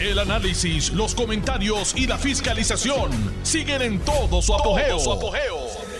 [0.00, 3.10] El análisis, los comentarios y la fiscalización
[3.42, 4.96] siguen en todo su apogeo.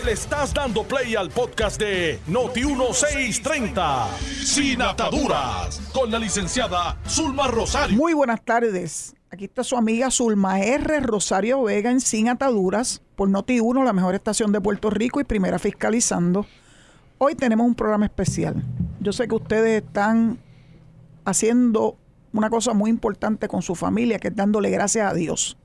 [0.05, 4.07] Le estás dando play al podcast de Noti1630,
[4.45, 7.97] Sin Ataduras, con la licenciada Zulma Rosario.
[7.97, 9.13] Muy buenas tardes.
[9.31, 11.01] Aquí está su amiga Zulma R.
[11.01, 15.59] Rosario Vega en Sin Ataduras por Noti1, la mejor estación de Puerto Rico y primera
[15.59, 16.45] fiscalizando.
[17.17, 18.63] Hoy tenemos un programa especial.
[19.01, 20.39] Yo sé que ustedes están
[21.25, 21.97] haciendo
[22.33, 25.57] una cosa muy importante con su familia, que es dándole gracias a Dios.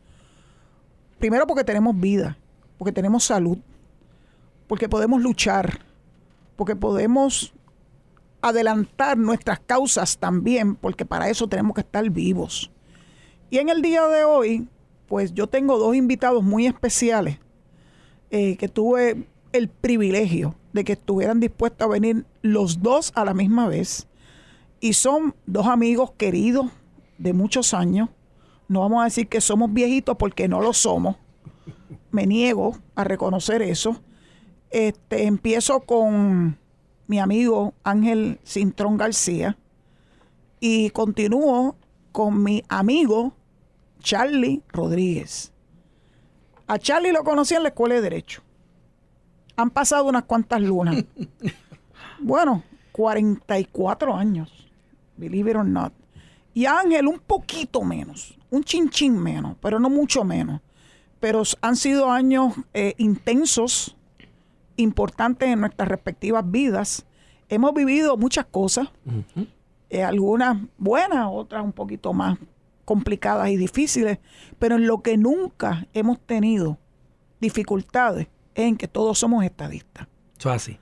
[1.19, 2.39] Primero porque tenemos vida,
[2.79, 3.59] porque tenemos salud,
[4.67, 5.81] porque podemos luchar,
[6.57, 7.55] porque podemos
[8.43, 12.71] adelantar nuestras causas también, porque para eso tenemos que estar vivos.
[13.51, 14.69] Y en el día de hoy,
[15.07, 17.39] pues yo tengo dos invitados muy especiales
[18.31, 23.33] eh, que tuve el privilegio de que estuvieran dispuestos a venir los dos a la
[23.33, 24.09] misma vez.
[24.81, 26.67] Y son dos amigos queridos
[27.19, 28.09] de muchos años.
[28.69, 31.17] No vamos a decir que somos viejitos porque no lo somos.
[32.11, 34.01] Me niego a reconocer eso.
[34.71, 36.59] Este, empiezo con
[37.07, 39.57] mi amigo Ángel Cintrón García
[40.61, 41.77] y continúo
[42.13, 43.35] con mi amigo
[44.01, 45.53] Charlie Rodríguez.
[46.67, 48.43] A Charlie lo conocí en la Escuela de Derecho.
[49.57, 51.05] Han pasado unas cuantas lunas.
[52.21, 54.64] bueno, 44 años,
[55.17, 55.93] believe it or not.
[56.53, 60.61] Y Ángel un poquito menos, un chinchín menos, pero no mucho menos.
[61.21, 63.97] Pero han sido años eh, intensos,
[64.77, 67.07] importantes en nuestras respectivas vidas.
[67.49, 68.89] Hemos vivido muchas cosas,
[69.91, 72.39] eh, algunas buenas, otras un poquito más
[72.85, 74.19] complicadas y difíciles,
[74.59, 76.79] pero en lo que nunca hemos tenido
[77.41, 80.07] dificultades es en que todos somos estadistas.
[80.39, 80.79] Eso es así.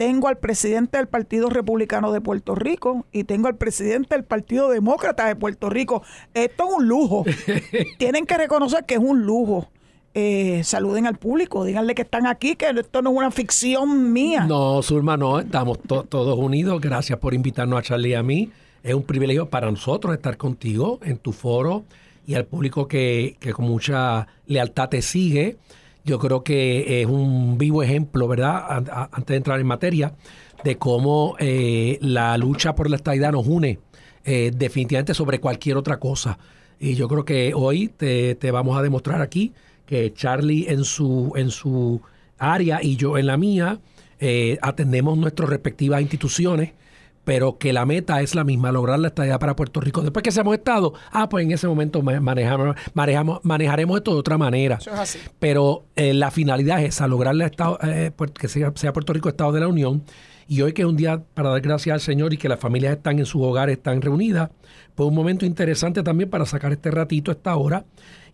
[0.00, 4.70] Tengo al presidente del Partido Republicano de Puerto Rico y tengo al presidente del Partido
[4.70, 6.02] Demócrata de Puerto Rico.
[6.32, 7.26] Esto es un lujo.
[7.98, 9.68] Tienen que reconocer que es un lujo.
[10.14, 14.46] Eh, saluden al público, díganle que están aquí, que esto no es una ficción mía.
[14.46, 16.80] No, Zulma, no, estamos to- todos unidos.
[16.80, 18.50] Gracias por invitarnos a Charlie y a mí.
[18.82, 21.84] Es un privilegio para nosotros estar contigo en tu foro
[22.26, 25.58] y al público que, que con mucha lealtad te sigue.
[26.04, 28.84] Yo creo que es un vivo ejemplo, ¿verdad?
[29.12, 30.14] Antes de entrar en materia,
[30.64, 33.78] de cómo eh, la lucha por la estabilidad nos une
[34.24, 36.38] eh, definitivamente sobre cualquier otra cosa.
[36.78, 39.52] Y yo creo que hoy te, te vamos a demostrar aquí
[39.86, 42.00] que Charlie en su, en su
[42.38, 43.80] área y yo en la mía
[44.18, 46.72] eh, atendemos nuestras respectivas instituciones,
[47.30, 50.02] pero que la meta es la misma, lograr la estabilidad para Puerto Rico.
[50.02, 54.18] Después que seamos Estado, ah, pues en ese momento ma- manejamos, manejamos, manejaremos esto de
[54.18, 54.78] otra manera.
[54.80, 55.18] Eso es así.
[55.38, 59.12] Pero eh, la finalidad es esa, lograr la estado, eh, puer- que sea, sea Puerto
[59.12, 60.02] Rico Estado de la Unión.
[60.48, 62.96] Y hoy que es un día para dar gracias al Señor y que las familias
[62.96, 64.50] están en sus hogares, están reunidas,
[64.96, 67.84] pues un momento interesante también para sacar este ratito, esta hora,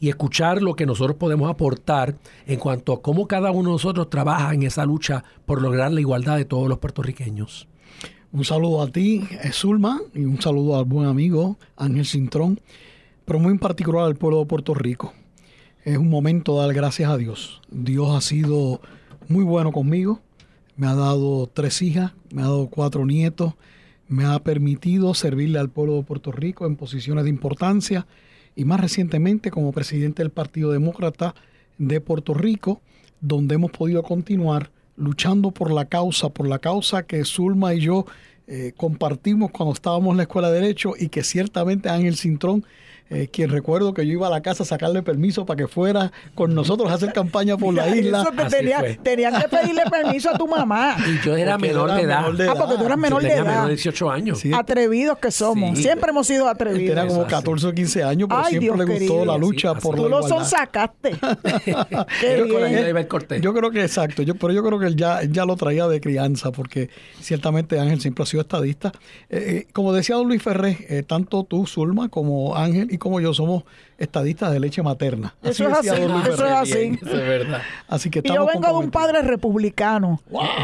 [0.00, 2.14] y escuchar lo que nosotros podemos aportar
[2.46, 6.00] en cuanto a cómo cada uno de nosotros trabaja en esa lucha por lograr la
[6.00, 7.68] igualdad de todos los puertorriqueños.
[8.36, 12.60] Un saludo a ti, Zulma, y un saludo al buen amigo Ángel Cintrón,
[13.24, 15.14] pero muy en particular al pueblo de Puerto Rico.
[15.86, 17.62] Es un momento de dar gracias a Dios.
[17.70, 18.82] Dios ha sido
[19.28, 20.20] muy bueno conmigo,
[20.76, 23.54] me ha dado tres hijas, me ha dado cuatro nietos,
[24.06, 28.06] me ha permitido servirle al pueblo de Puerto Rico en posiciones de importancia
[28.54, 31.34] y más recientemente como presidente del Partido Demócrata
[31.78, 32.82] de Puerto Rico,
[33.22, 38.06] donde hemos podido continuar luchando por la causa, por la causa que Zulma y yo
[38.46, 42.64] eh, compartimos cuando estábamos en la Escuela de Derecho y que ciertamente Ángel Cintrón,
[43.10, 46.12] eh, quien recuerdo que yo iba a la casa a sacarle permiso para que fuera
[46.34, 48.22] con nosotros a hacer campaña por la isla.
[48.22, 48.98] Eso te Así tenía- fue.
[49.02, 50.96] tenían que pedirle permiso a tu mamá.
[51.06, 52.20] Y yo era Porque menor era de edad.
[52.22, 52.96] menor de Ah, porque tú eras edad.
[52.96, 53.44] menor Yo de edad.
[53.44, 54.38] menor de 18 años.
[54.40, 54.50] Sí.
[54.52, 55.76] Atrevidos que somos.
[55.76, 55.84] Sí.
[55.84, 56.98] Siempre hemos sido Él tenía atrevidos.
[57.06, 59.24] como Eso es 14 o 15 años, pero Ay, siempre Dios le gustó querido.
[59.24, 60.36] la lucha Sí, por la Tú lo igualdad.
[60.38, 61.16] son sacaste.
[62.22, 63.40] Yo Ibel Cortés.
[63.40, 66.00] Yo creo que exacto, yo, pero yo creo que él ya, ya lo traía de
[66.00, 66.90] crianza, porque
[67.20, 68.92] ciertamente Ángel siempre ha sido estadista.
[69.28, 73.20] Eh, eh, como decía don Luis Ferré, eh, tanto tú, Zulma, como Ángel y como
[73.20, 73.62] yo somos
[73.98, 75.34] estadistas de leche materna.
[75.42, 76.98] Eso es así, eso es así.
[77.00, 77.62] Eso es verdad.
[77.86, 80.21] Así que Y yo vengo de un padre republicano.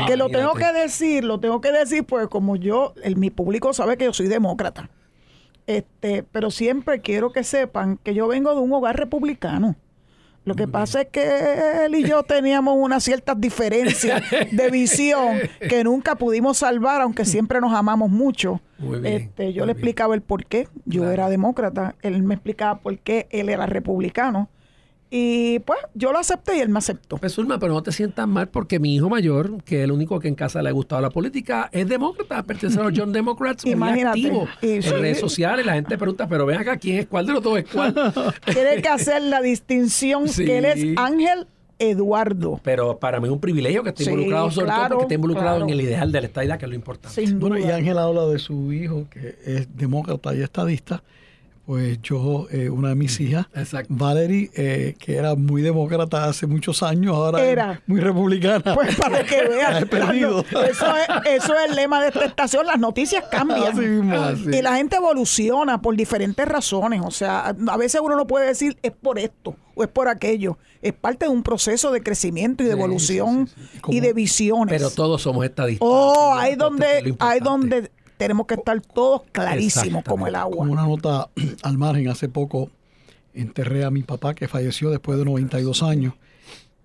[0.07, 3.73] que lo tengo que decir, lo tengo que decir, pues como yo, el, mi público
[3.73, 4.91] sabe que yo soy demócrata.
[5.67, 9.77] Este, pero siempre quiero que sepan que yo vengo de un hogar republicano.
[10.45, 15.85] Lo que pasa es que él y yo teníamos unas ciertas diferencias de visión que
[15.85, 18.61] nunca pudimos salvar, aunque siempre nos amamos mucho.
[18.79, 19.77] Muy bien, Este, yo muy le bien.
[19.77, 20.67] explicaba el por qué.
[20.85, 21.13] Yo Claro.
[21.13, 24.49] era demócrata, él me explicaba por qué él era republicano.
[25.15, 27.19] Y pues yo lo acepté y él me aceptó.
[27.19, 30.19] Pues Zulma, pero no te sientas mal porque mi hijo mayor, que es el único
[30.19, 33.63] que en casa le ha gustado la política, es demócrata, pertenece a los John Democrats,
[33.67, 34.09] muy Imagínate.
[34.09, 34.89] activo Y en sí.
[34.89, 35.67] redes sociales.
[35.67, 37.95] La gente pregunta, pero ven acá, ¿quién es cuál de los dos es cuál?
[38.53, 40.47] Tiene que hacer la distinción Sí.
[40.47, 41.47] que él es Ángel
[41.79, 42.59] Eduardo.
[42.63, 45.15] Pero para mí es un privilegio que esté Sí, involucrado, sobre todo claro, porque esté
[45.17, 45.65] involucrado claro.
[45.65, 47.15] en el ideal de la estadidad, que es lo importante.
[47.27, 47.51] Sin duda.
[47.51, 51.03] Bueno, y Ángel habla de su hijo, que es demócrata y estadista.
[51.65, 53.95] Pues yo, eh, una de mis hijas, Exacto.
[53.97, 57.73] Valerie, eh, que era muy demócrata hace muchos años, ahora Era.
[57.75, 58.75] es muy republicana.
[58.75, 59.37] Pues para que
[59.91, 60.41] perdido.
[60.51, 61.09] Eso es,
[61.43, 62.67] eso es el lema de esta estación.
[62.67, 63.63] Las noticias cambian.
[63.63, 64.51] Así mismo, así.
[64.53, 67.01] Y la gente evoluciona por diferentes razones.
[67.05, 70.59] O sea, a veces uno no puede decir es por esto o es por aquello.
[70.83, 74.75] Es parte de un proceso de crecimiento y de Sí, evolución sí, y de visiones.
[74.77, 75.87] Pero todos somos estadistas.
[75.89, 77.93] Oh, ahí donde, ahí donde
[78.23, 80.59] tenemos que estar todos clarísimos como el agua.
[80.59, 81.29] Como una nota
[81.63, 82.71] al margen, hace poco
[83.35, 86.15] enterré a mi papá que falleció después de 92 años.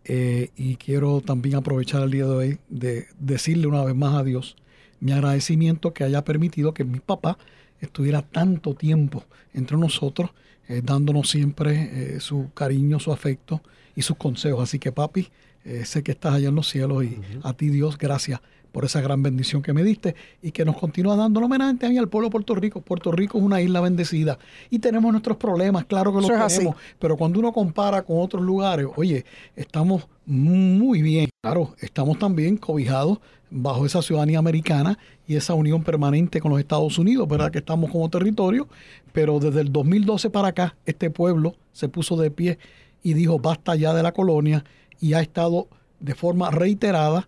[0.06, 4.24] Eh, y quiero también aprovechar el día de hoy de decirle una vez más a
[4.24, 4.56] Dios
[5.00, 7.38] mi agradecimiento que haya permitido que mi papá
[7.81, 9.24] estuviera tanto tiempo
[9.54, 10.31] entre nosotros,
[10.68, 13.62] eh, dándonos siempre eh, su cariño, su afecto
[13.95, 14.63] y sus consejos.
[14.63, 15.30] Así que papi,
[15.66, 18.42] eh, sé que estás allá en los cielos y a ti Dios, gracias
[18.77, 22.09] por esa gran bendición que me diste y que nos continúa dando, a mí, al
[22.09, 22.79] pueblo de Puerto Rico.
[22.79, 24.38] Puerto Rico es una isla bendecida
[24.69, 26.59] y tenemos nuestros problemas, claro que los así.
[26.59, 29.25] tenemos, pero cuando uno compara con otros lugares, oye,
[29.56, 31.27] estamos muy bien.
[31.41, 33.18] Claro, estamos también cobijados
[33.50, 37.50] bajo esa ciudadanía americana y esa unión permanente con los Estados Unidos, ¿verdad?
[37.50, 38.68] Que estamos como territorio,
[39.12, 42.59] pero desde el 2012 para acá, este pueblo se puso de pie
[43.01, 44.63] y dijo basta ya de la colonia
[45.00, 45.68] y ha estado
[46.00, 47.27] de forma reiterada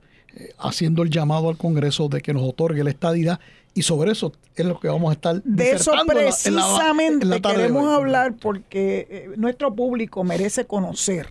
[0.58, 3.40] haciendo el llamado al Congreso de que nos otorgue la estadidad
[3.74, 6.24] y sobre eso es lo que vamos a estar De eso en la- en la-
[6.24, 11.28] precisamente en la queremos hablar porque eh, nuestro público merece conocer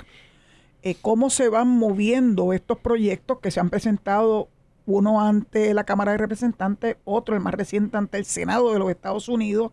[0.83, 4.49] eh, cómo se van moviendo estos proyectos que se han presentado,
[4.87, 8.89] uno ante la Cámara de Representantes, otro, el más reciente, ante el Senado de los
[8.89, 9.73] Estados Unidos,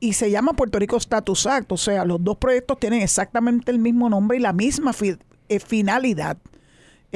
[0.00, 3.78] y se llama Puerto Rico Status Act, o sea, los dos proyectos tienen exactamente el
[3.78, 5.16] mismo nombre y la misma fi-
[5.48, 6.36] eh, finalidad.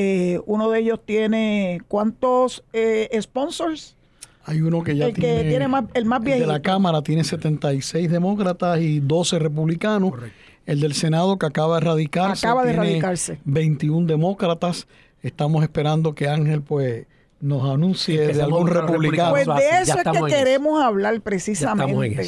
[0.03, 3.97] Eh, uno de ellos tiene, ¿cuántos eh, sponsors?
[4.47, 6.63] Hay uno que ya El que tiene, tiene más- el más de la viejito.
[6.63, 10.13] Cámara tiene 76 demócratas y 12 republicanos.
[10.65, 12.47] El del Senado que acaba de radicarse.
[12.47, 13.41] Acaba de tiene radicarse.
[13.45, 14.87] 21 demócratas.
[15.23, 17.07] Estamos esperando que Ángel pues
[17.43, 19.33] nos anuncie de algún republicano.
[19.33, 20.25] Pues Eso de eso es que eso.
[20.27, 22.27] queremos hablar precisamente.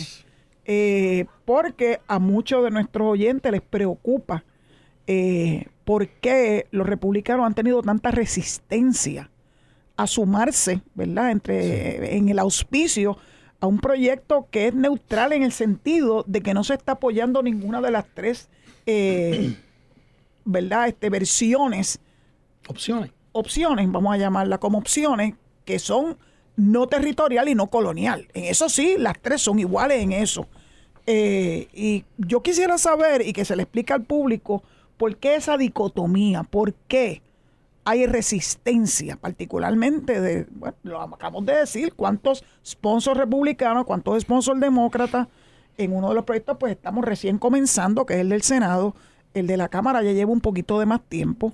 [0.66, 4.44] Eh, porque a muchos de nuestros oyentes les preocupa
[5.06, 9.28] eh, por qué los republicanos han tenido tanta resistencia
[9.98, 13.18] a sumarse, ¿verdad?, entre en el auspicio
[13.60, 17.42] a un proyecto que es neutral en el sentido de que no se está apoyando
[17.42, 18.48] ninguna de las tres,
[18.86, 19.54] eh,
[20.46, 22.00] ¿verdad?, este, versiones
[22.68, 23.10] Opciones.
[23.32, 25.34] opciones, vamos a llamarla como opciones,
[25.66, 26.16] que son
[26.56, 28.28] no territorial y no colonial.
[28.32, 30.48] En eso sí, las tres son iguales en eso.
[31.06, 34.62] Eh, y yo quisiera saber y que se le explique al público
[35.02, 37.22] por qué esa dicotomía, por qué
[37.84, 45.26] hay resistencia, particularmente de, bueno, lo acabamos de decir, cuántos sponsors republicanos, cuántos sponsors demócratas.
[45.76, 48.94] En uno de los proyectos, pues estamos recién comenzando, que es el del Senado.
[49.34, 51.52] El de la Cámara ya lleva un poquito de más tiempo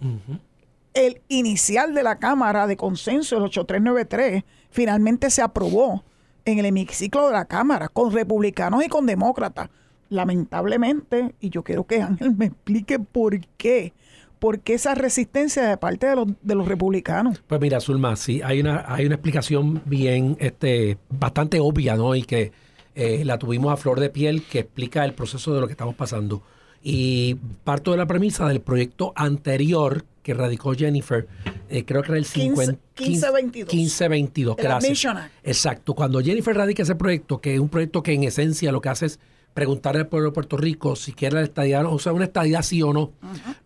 [0.93, 6.05] el inicial de la Cámara de Consenso, el 8393, finalmente se aprobó
[6.45, 9.71] en el hemiciclo de la Cámara, con republicanos y con demócratas.
[10.11, 13.93] Lamentablemente, y yo quiero que Ángel me explique por qué,
[14.39, 17.43] por qué esa resistencia de parte de los, de los republicanos.
[17.47, 22.15] Pues mira, Zulma, sí, hay una, hay una explicación bien, este, bastante obvia, ¿no?
[22.15, 22.53] Y que
[22.95, 25.95] eh, la tuvimos a flor de piel que explica el proceso de lo que estamos
[25.95, 26.43] pasando.
[26.83, 31.27] Y parto de la premisa del proyecto anterior que radicó Jennifer,
[31.71, 33.73] eh, creo que era el 50 1522.
[33.73, 34.85] 1522, El gracias.
[34.85, 35.33] Admission Act.
[35.43, 35.95] Exacto.
[35.95, 39.07] Cuando Jennifer radica ese proyecto, que es un proyecto que en esencia lo que hace
[39.07, 39.21] es
[39.59, 42.81] preguntarle al pueblo de Puerto Rico si quiere la estadidad, o sea, una estadidad sí
[42.81, 43.11] o no,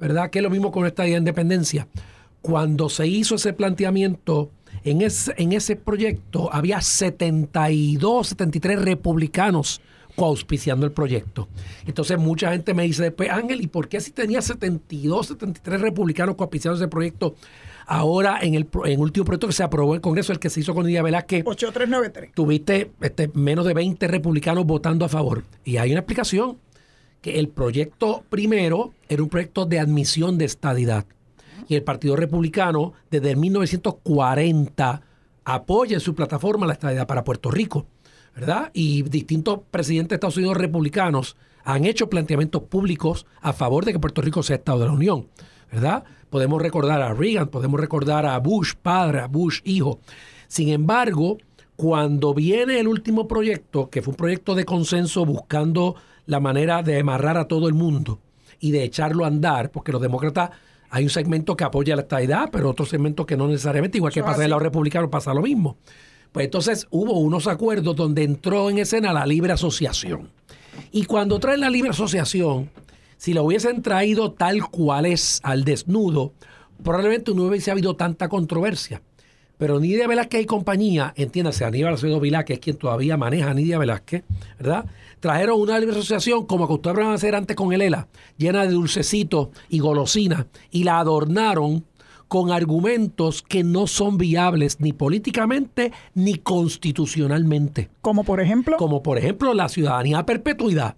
[0.01, 0.31] ¿verdad?
[0.31, 1.87] Que es lo mismo con una estadidad de independencia.
[2.41, 4.51] Cuando se hizo ese planteamiento,
[4.85, 9.83] en ese, en ese proyecto había 72, 73 republicanos
[10.17, 11.51] coauspiciando el proyecto.
[11.87, 16.37] Entonces mucha gente me dice después, Ángel, ¿y por qué si tenía 72, 73 republicanos
[16.37, 17.35] coauspiciando ese proyecto?
[17.87, 20.51] Ahora en el, en el último proyecto que se aprobó en el Congreso, el que
[20.51, 22.33] se hizo con Nidia Velázquez, 8393.
[22.35, 25.45] tuviste este, menos de 20 republicanos votando a favor.
[25.65, 26.59] Y hay una explicación,
[27.21, 31.07] que el proyecto primero era un proyecto de admisión de estadidad.
[31.69, 35.03] Y el Partido Republicano, desde 1940,
[35.45, 37.87] apoya en su plataforma la estadidad para Puerto Rico.
[38.35, 38.71] ¿verdad?
[38.73, 43.99] Y distintos presidentes de Estados Unidos republicanos han hecho planteamientos públicos a favor de que
[43.99, 45.29] Puerto Rico sea Estado de la Unión,
[45.73, 46.05] ¿verdad?
[46.31, 50.01] Podemos recordar a Reagan, podemos recordar a Bush padre, a Bush hijo.
[50.47, 51.39] Sin embargo,
[51.77, 57.01] cuando viene el último proyecto, que fue un proyecto de consenso buscando la manera de
[57.01, 58.21] amarrar a todo el mundo
[58.61, 60.51] y de echarlo a andar, porque los demócratas
[60.91, 64.23] hay un segmento que apoya la estadidad, pero otro segmento que no necesariamente, igual que
[64.23, 65.79] pasa en los republicanos, pasa lo mismo.
[66.33, 70.29] Pues entonces hubo unos acuerdos donde entró en escena la libre asociación.
[70.91, 72.71] Y cuando traen la libre asociación,
[73.23, 76.33] si lo hubiesen traído tal cual es al desnudo,
[76.83, 79.01] probablemente no hubiese habido tanta controversia.
[79.59, 83.55] Pero Nidia Velázquez y compañía, entiéndase, Aníbal Acevedo Vilá, que es quien todavía maneja a
[83.55, 84.25] Nidia Velázquez,
[84.59, 84.87] ¿verdad?
[85.21, 89.51] Trajeron una libre asociación como acostumbraban a hacer antes con el ELA, llena de dulcecitos
[89.69, 91.85] y golosinas, y la adornaron
[92.27, 97.89] con argumentos que no son viables ni políticamente ni constitucionalmente.
[98.01, 98.79] Como por ejemplo.
[98.79, 100.97] Como por ejemplo la ciudadanía a perpetuidad,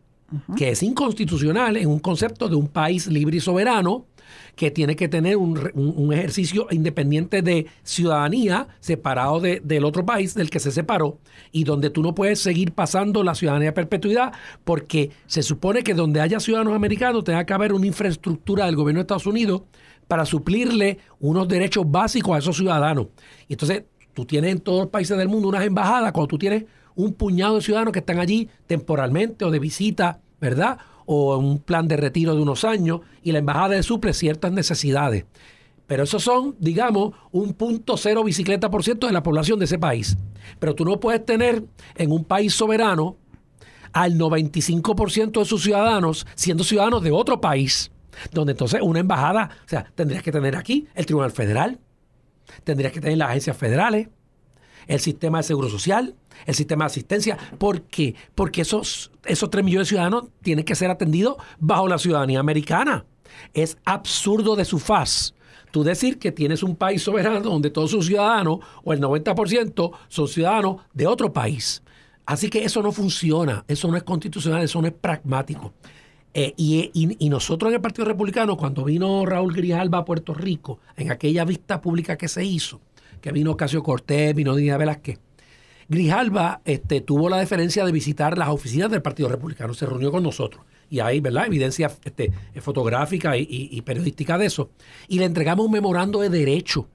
[0.56, 4.06] que es inconstitucional en un concepto de un país libre y soberano
[4.56, 10.60] que tiene que tener un, ejercicio independiente de ciudadanía separado del otro país del que
[10.60, 11.18] se separó
[11.52, 14.32] y donde tú no puedes seguir pasando la ciudadanía a perpetuidad
[14.64, 18.98] porque se supone que donde haya ciudadanos americanos tenga que haber una infraestructura del gobierno
[18.98, 19.62] de Estados Unidos
[20.06, 23.08] para suplirle unos derechos básicos a esos ciudadanos.
[23.48, 26.64] Y entonces tú tienes en todos los países del mundo unas embajadas cuando tú tienes
[26.94, 30.78] un puñado de ciudadanos que están allí temporalmente o de visita, ¿verdad?
[31.06, 35.24] O un plan de retiro de unos años y la embajada suple ciertas necesidades.
[35.86, 39.78] Pero esos son, digamos, un punto cero bicicleta por ciento de la población de ese
[39.78, 40.16] país.
[40.58, 41.64] Pero tú no puedes tener
[41.96, 43.16] en un país soberano
[43.92, 47.90] al 95% de sus ciudadanos siendo ciudadanos de otro país
[48.32, 51.78] donde entonces una embajada, o sea, tendrías que tener aquí el Tribunal Federal,
[52.64, 54.08] tendrías que tener las agencias federales,
[54.86, 56.14] el sistema de seguro social,
[56.46, 57.38] el sistema de asistencia.
[57.58, 58.14] ¿Por qué?
[58.34, 63.04] Porque esos, esos 3 millones de ciudadanos tienen que ser atendidos bajo la ciudadanía americana.
[63.52, 65.34] Es absurdo de su faz.
[65.70, 70.28] Tú decir que tienes un país soberano donde todos sus ciudadanos, o el 90%, son
[70.28, 71.82] ciudadanos de otro país.
[72.26, 75.72] Así que eso no funciona, eso no es constitucional, eso no es pragmático.
[76.32, 81.12] Eh, y, nosotros en el Partido Republicano, cuando vino Raúl Grijalba a Puerto Rico, en
[81.12, 82.80] aquella vista pública que se hizo,
[83.24, 85.18] que vino Casio Cortés, vino Dina Velázquez,
[85.88, 90.22] Grijalba este, tuvo la deferencia de visitar las oficinas del Partido Republicano, se reunió con
[90.22, 90.62] nosotros.
[90.90, 94.68] Y hay, ¿verdad?, evidencia este, fotográfica y, periodística de eso.
[95.08, 96.86] Y le entregamos un memorando de derecho.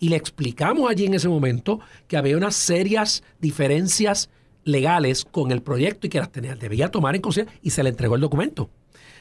[0.00, 4.28] Y le explicamos allí en ese momento que había unas serias diferencias
[4.64, 7.90] legales con el proyecto y que las tenía, debía tomar en consideración y se le
[7.90, 8.70] entregó el documento.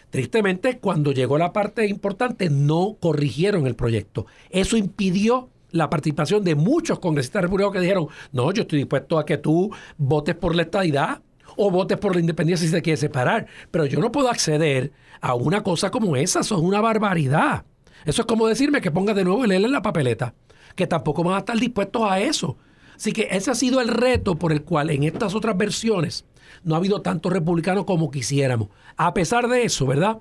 [0.09, 4.25] Tristemente, cuando llegó la parte importante, no corrigieron el proyecto.
[4.49, 9.25] Eso impidió la participación de muchos congresistas republicanos que dijeron, no, yo estoy dispuesto a
[9.25, 11.21] que tú votes por la estadidad
[11.57, 15.35] o votes por la independencia si se quiere separar, pero yo no puedo acceder a
[15.35, 17.65] una cosa como esa, eso es una barbaridad.
[18.05, 20.33] Eso es como decirme que ponga de nuevo el L en la papeleta,
[20.75, 22.57] que tampoco van a estar dispuestos a eso.
[22.95, 26.25] Así que ese ha sido el reto por el cual en estas otras versiones
[26.63, 28.69] no ha habido tantos republicanos como quisiéramos.
[28.97, 30.19] A pesar de eso, ¿verdad?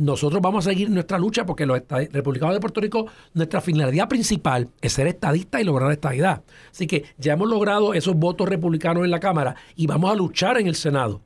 [0.00, 4.70] Nosotros vamos a seguir nuestra lucha porque los republicanos de Puerto Rico, nuestra finalidad principal
[4.80, 6.42] es ser estadista y lograr estadidad.
[6.70, 10.58] Así que ya hemos logrado esos votos republicanos en la Cámara y vamos a luchar
[10.58, 11.20] en el Senado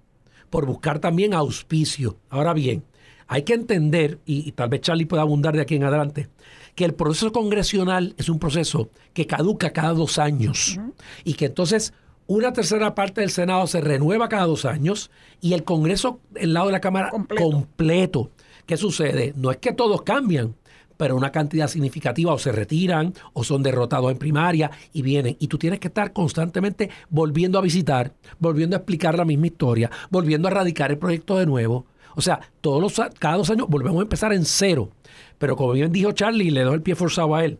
[0.51, 2.17] por buscar también auspicio.
[2.31, 2.83] Ahora bien,
[3.29, 6.29] hay que entender, y, y tal vez Charlie pueda abundar de aquí en adelante,
[6.75, 10.81] que el proceso congresional es un proceso que caduca cada dos años
[11.23, 11.95] y que entonces
[12.27, 16.67] una tercera parte del Senado se renueva cada dos años y el Congreso, el lado
[16.67, 18.31] de la Cámara, completo.
[18.67, 19.33] ¿Qué sucede?
[19.37, 20.55] No es que todos cambian,
[20.97, 25.37] pero una cantidad significativa o se retiran o son derrotados en primaria y vienen.
[25.39, 29.91] Y tú tienes que estar constantemente volviendo a visitar, volviendo a explicar la misma historia,
[30.11, 31.87] volviendo a radicar el proyecto de nuevo.
[32.17, 34.91] O sea, todos los, cada dos años volvemos a empezar en cero.
[35.39, 37.59] Pero como bien dijo Charlie, le doy el pie forzado a él.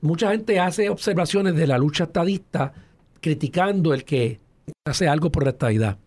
[0.00, 2.72] Mucha gente hace observaciones de la lucha estadista
[3.20, 4.40] criticando el que
[4.84, 5.98] hace algo por la estadidad.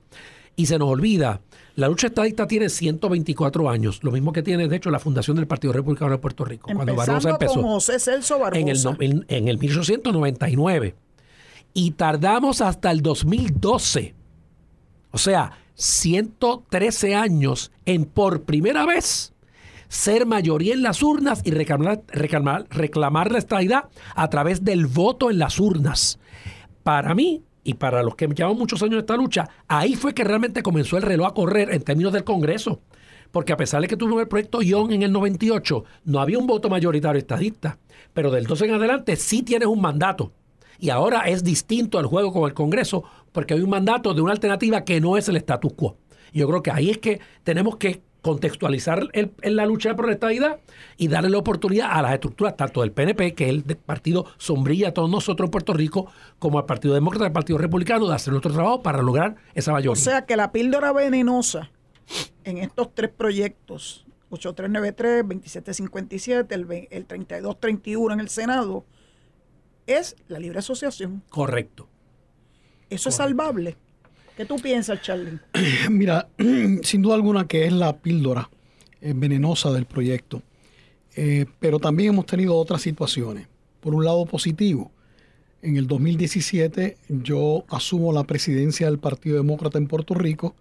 [0.56, 1.42] Y se nos olvida,
[1.80, 5.48] la lucha estadista tiene 124 años, lo mismo que tiene, de hecho, la fundación del
[5.48, 6.70] Partido Republicano de Puerto Rico.
[6.74, 7.62] cuando Barbosa empezó.
[7.62, 8.60] José Celso Barbosa.
[8.60, 8.70] En
[9.02, 10.96] el, en el 1899.
[11.74, 14.14] Y tardamos hasta el 2012.
[15.12, 19.34] O sea, 113 años en por primera vez
[19.88, 25.32] ser mayoría en las urnas y reclamar, reclamar, reclamar la estabilidad a través del voto
[25.32, 26.20] en las urnas.
[26.84, 30.24] Para mí, y para los que llevan muchos años en esta lucha, ahí fue que
[30.24, 32.82] realmente comenzó el reloj a correr en términos del Congreso.
[33.32, 36.48] Porque a pesar de que tuvimos el proyecto Young en el 98, no había un
[36.48, 37.78] voto mayoritario estadista.
[38.14, 40.32] Pero del 12 en adelante sí tienes un mandato.
[40.80, 44.32] Y ahora es distinto el juego con el Congreso porque hay un mandato de una
[44.32, 45.98] alternativa que no es el status quo.
[46.34, 50.60] Yo creo que ahí es que tenemos que contextualizar el, la lucha por la estabilidad
[50.98, 54.90] y darle la oportunidad a las estructuras, tanto del PNP, que es el partido sombrilla
[54.90, 58.32] a todos nosotros en Puerto Rico, como al Partido Demócrata al Partido Republicano, de hacer
[58.32, 60.02] nuestro trabajo para lograr esa mayoría.
[60.02, 61.72] O sea que la píldora venenosa
[62.44, 66.62] en estos tres proyectos, 8393, 2757, el,
[66.92, 68.86] el 3231 en el Senado,
[69.88, 71.24] es la libre asociación.
[71.30, 71.88] Correcto.
[72.90, 73.78] Eso es salvable.
[74.40, 75.38] ¿Qué tú piensas, Charlie?
[75.90, 76.30] Mira,
[76.84, 78.50] sin duda alguna que es la píldora
[79.02, 80.42] eh, venenosa del proyecto.
[81.18, 83.50] Eh, pero también hemos tenido otras situaciones.
[83.82, 84.94] Por un lado positivo,
[85.62, 90.56] en el 2017 yo asumo la presidencia del Partido Demócrata en Puerto Rico,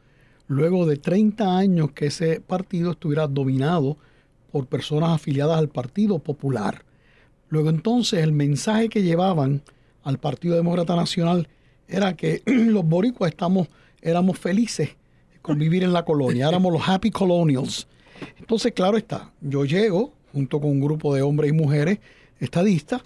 [0.49, 3.97] luego de 30 años que ese partido estuviera dominado
[4.51, 6.83] por personas afiliadas al Partido Popular.
[7.49, 9.63] Luego entonces el mensaje que llevaban
[10.03, 11.47] al Partido Demócrata Nacional
[11.89, 13.69] era que los boricuas estamos,
[14.03, 14.91] éramos felices
[15.43, 17.89] con vivir en la colonia, éramos los happy colonials.
[18.39, 21.99] Entonces, claro está, yo llego junto con un grupo de hombres y mujeres
[22.39, 23.03] estadistas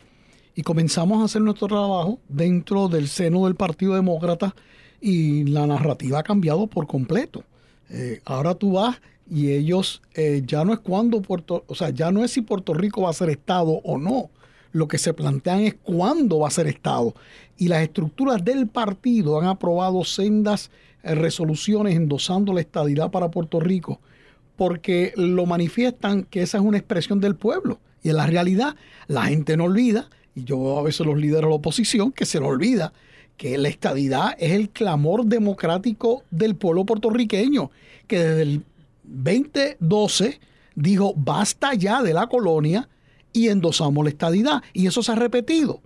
[0.55, 4.55] y comenzamos a hacer nuestro trabajo dentro del seno del Partido Demócrata
[5.01, 7.45] y la narrativa ha cambiado por completo.
[7.91, 12.11] Eh, ahora tú vas y ellos eh, ya no es cuando Puerto, o sea, ya
[12.11, 14.31] no es si Puerto Rico va a ser Estado o no
[14.73, 17.15] lo que se plantean es cuándo va a ser Estado.
[17.62, 20.73] Y las estructuras del partido han aprobado sendas
[21.04, 24.00] eh, resoluciones endosando la estadidad para Puerto Rico,
[24.57, 27.78] porque lo manifiestan que esa es una expresión del pueblo.
[28.02, 28.75] Y en la realidad,
[29.07, 32.40] la gente no olvida, y yo a veces los líderes de la oposición, que se
[32.40, 32.92] lo olvida,
[33.37, 37.71] que la estadidad es el clamor democrático del pueblo puertorriqueño,
[38.09, 38.64] que desde el
[39.04, 40.40] 2012
[40.75, 42.88] dijo basta ya de la colonia
[43.33, 44.64] y endosamos la estadidad.
[44.73, 45.81] Y eso se ha repetido.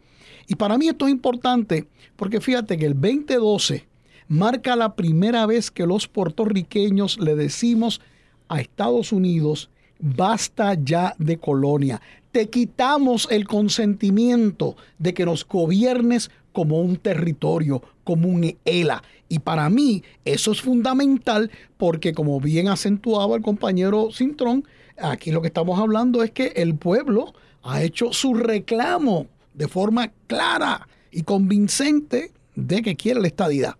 [0.47, 1.87] Y para mí esto es importante
[2.17, 3.87] porque fíjate que el 2012
[4.29, 8.01] marca la primera vez que los puertorriqueños le decimos
[8.49, 12.01] a Estados Unidos, basta ya de colonia.
[12.33, 19.03] Te quitamos el consentimiento de que nos gobiernes como un territorio, como un ELA.
[19.29, 24.65] Y para mí eso es fundamental porque como bien acentuaba el compañero Cintrón,
[24.99, 30.13] Aquí lo que estamos hablando es que el pueblo ha hecho su reclamo de forma
[30.27, 33.75] clara y convincente de que quiere la estadidad.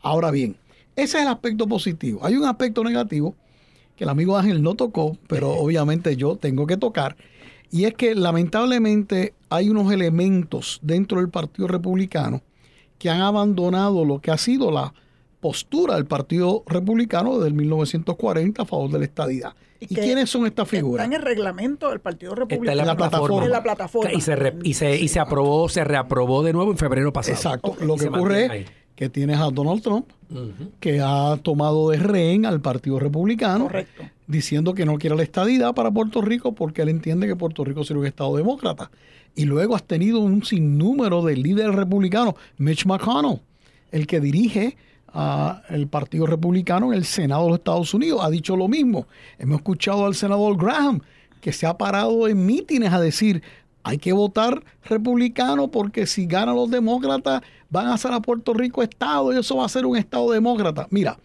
[0.00, 0.56] Ahora bien,
[0.94, 2.20] ese es el aspecto positivo.
[2.24, 3.34] Hay un aspecto negativo
[3.96, 7.16] que el amigo Ángel no tocó, pero obviamente yo tengo que tocar,
[7.70, 12.42] y es que lamentablemente hay unos elementos dentro del Partido Republicano
[12.98, 14.94] que han abandonado lo que ha sido la
[15.40, 19.54] postura del Partido Republicano desde 1940 a favor de la estadidad.
[19.80, 21.04] ¿Y, quiénes son estas figuras?
[21.04, 22.80] Está en el reglamento del Partido Republicano.
[22.80, 23.44] en la, plataforma.
[23.44, 24.12] En la plataforma.
[24.12, 27.34] Y se, y, se, y se aprobó, se reaprobó de nuevo en febrero pasado.
[27.34, 27.76] Exacto.
[27.84, 30.08] Lo que ocurre es que tienes a Donald Trump,
[30.80, 33.68] que ha tomado de rehén al Partido Republicano,
[34.26, 37.84] diciendo que no quiere la estadidad para Puerto Rico porque él entiende que Puerto Rico
[37.84, 38.90] será un Estado demócrata.
[39.34, 43.40] Y luego has tenido un sinnúmero de líderes republicanos, Mitch McConnell,
[43.92, 44.78] el que dirige
[45.70, 48.20] el Partido Republicano en el Senado de los Estados Unidos.
[48.22, 49.06] Ha dicho lo mismo.
[49.38, 51.00] Hemos escuchado al senador Graham
[51.40, 53.42] que se ha parado en mítines a decir
[53.82, 58.82] hay que votar republicano porque si ganan los demócratas van a hacer a Puerto Rico
[58.82, 60.88] Estado y eso va a ser un Estado demócrata.
[60.90, 61.16] Mira,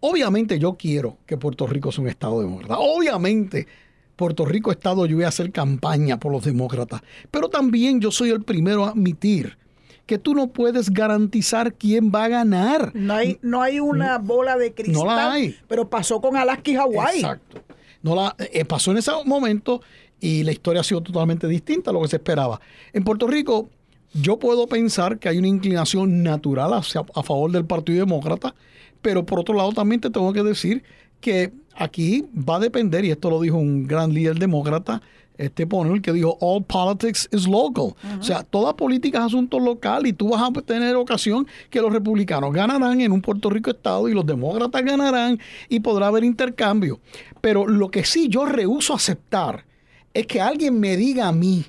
[0.00, 2.78] obviamente yo quiero que Puerto Rico sea un Estado demócrata.
[2.78, 3.66] Obviamente
[4.14, 7.02] Puerto Rico Estado yo voy a hacer campaña por los demócratas.
[7.32, 9.58] Pero también yo soy el primero a admitir
[10.06, 12.92] que tú no puedes garantizar quién va a ganar.
[12.94, 14.94] No hay, no hay una bola de cristal.
[14.94, 15.56] No la hay.
[15.66, 17.16] Pero pasó con Alaska y Hawái.
[17.16, 17.62] Exacto.
[18.02, 19.80] No la, eh, pasó en ese momento
[20.20, 22.60] y la historia ha sido totalmente distinta a lo que se esperaba.
[22.92, 23.70] En Puerto Rico,
[24.12, 28.54] yo puedo pensar que hay una inclinación natural hacia, a favor del Partido Demócrata,
[29.02, 30.82] pero por otro lado también te tengo que decir
[31.20, 35.02] que aquí va a depender, y esto lo dijo un gran líder demócrata,
[35.36, 37.94] este el que dijo all politics is local.
[38.18, 41.92] O sea, toda política es asunto local y tú vas a tener ocasión que los
[41.92, 47.00] republicanos ganarán en un Puerto Rico Estado y los demócratas ganarán y podrá haber intercambio.
[47.40, 49.64] Pero lo que sí yo rehuso aceptar
[50.12, 51.64] es que alguien me diga a mí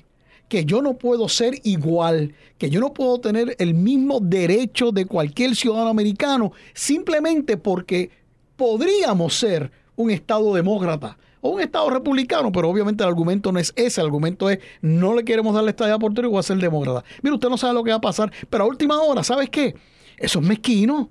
[0.48, 5.06] que yo no puedo ser igual, que yo no puedo tener el mismo derecho de
[5.06, 8.10] cualquier ciudadano americano simplemente porque
[8.56, 14.00] podríamos ser un Estado demócrata un Estado republicano, pero obviamente el argumento no es ese,
[14.00, 17.04] el argumento es no le queremos dar la estadía a Puerto Rico a ser demócrata.
[17.22, 19.74] Mira, usted no sabe lo que va a pasar, pero a última hora, ¿sabes qué?
[20.18, 21.10] Eso es mezquino.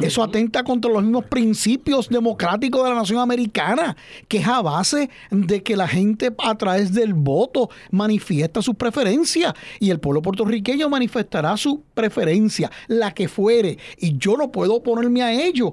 [0.00, 3.96] Eso atenta contra los mismos principios democráticos de la nación americana,
[4.28, 9.54] que es a base de que la gente a través del voto manifiesta su preferencia
[9.80, 13.78] y el pueblo puertorriqueño manifestará su preferencia, la que fuere.
[13.98, 15.72] Y yo no puedo oponerme a ello.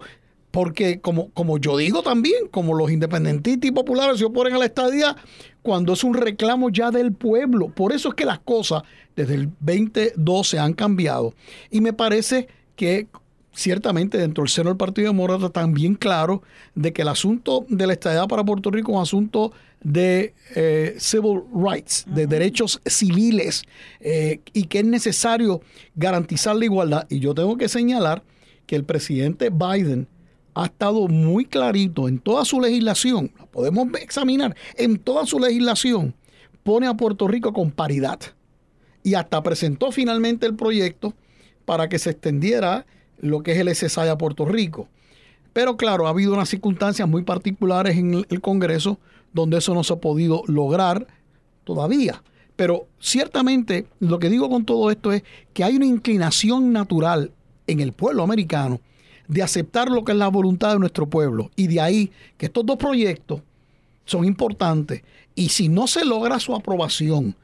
[0.54, 4.66] Porque como, como yo digo también, como los independentistas y populares se oponen a la
[4.66, 5.16] estadía,
[5.64, 7.70] cuando es un reclamo ya del pueblo.
[7.70, 8.84] Por eso es que las cosas
[9.16, 11.34] desde el 2012 han cambiado.
[11.72, 13.08] Y me parece que
[13.52, 16.44] ciertamente dentro del seno del Partido Demócrata bien claro
[16.76, 20.96] de que el asunto de la estadía para Puerto Rico es un asunto de eh,
[21.00, 23.64] civil rights, de derechos civiles,
[24.02, 25.62] eh, y que es necesario
[25.96, 27.08] garantizar la igualdad.
[27.10, 28.22] Y yo tengo que señalar
[28.68, 30.08] que el presidente Biden
[30.56, 36.16] ha estado muy clarito en toda su legislación, la podemos examinar, en toda su legislación
[36.64, 38.20] pone a Puerto Rico con paridad.
[39.04, 41.14] Y hasta presentó finalmente el proyecto
[41.66, 42.86] para que se extendiera
[43.20, 44.88] lo que es el SSI a Puerto Rico.
[45.52, 48.98] Pero claro, ha habido unas circunstancias muy particulares en el Congreso
[49.34, 51.08] donde eso no se ha podido lograr
[51.64, 52.24] todavía.
[52.56, 57.32] Pero ciertamente lo que digo con todo esto es que hay una inclinación natural
[57.68, 58.80] en el pueblo americano
[59.28, 61.52] de aceptar lo que es la voluntad de nuestro pueblo.
[61.56, 63.42] Y de ahí que estos dos proyectos
[64.06, 65.04] son importantes.
[65.36, 67.36] Y si no se logra su aprobación,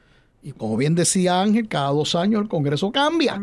[0.42, 3.42] y como bien decía Ángel, cada dos años el Congreso cambia.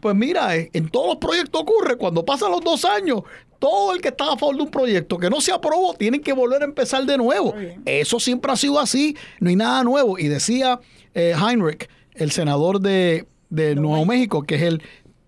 [0.00, 3.22] Pues mira, eh, en todos los proyectos ocurre, cuando pasan los dos años,
[3.58, 6.32] todo el que está a favor de un proyecto que no se aprobó, tiene que
[6.32, 7.54] volver a empezar de nuevo.
[7.84, 10.18] Eso siempre ha sido así, no hay nada nuevo.
[10.18, 10.80] Y decía
[11.14, 14.82] eh, Heinrich, el senador de, de Nuevo México, que es el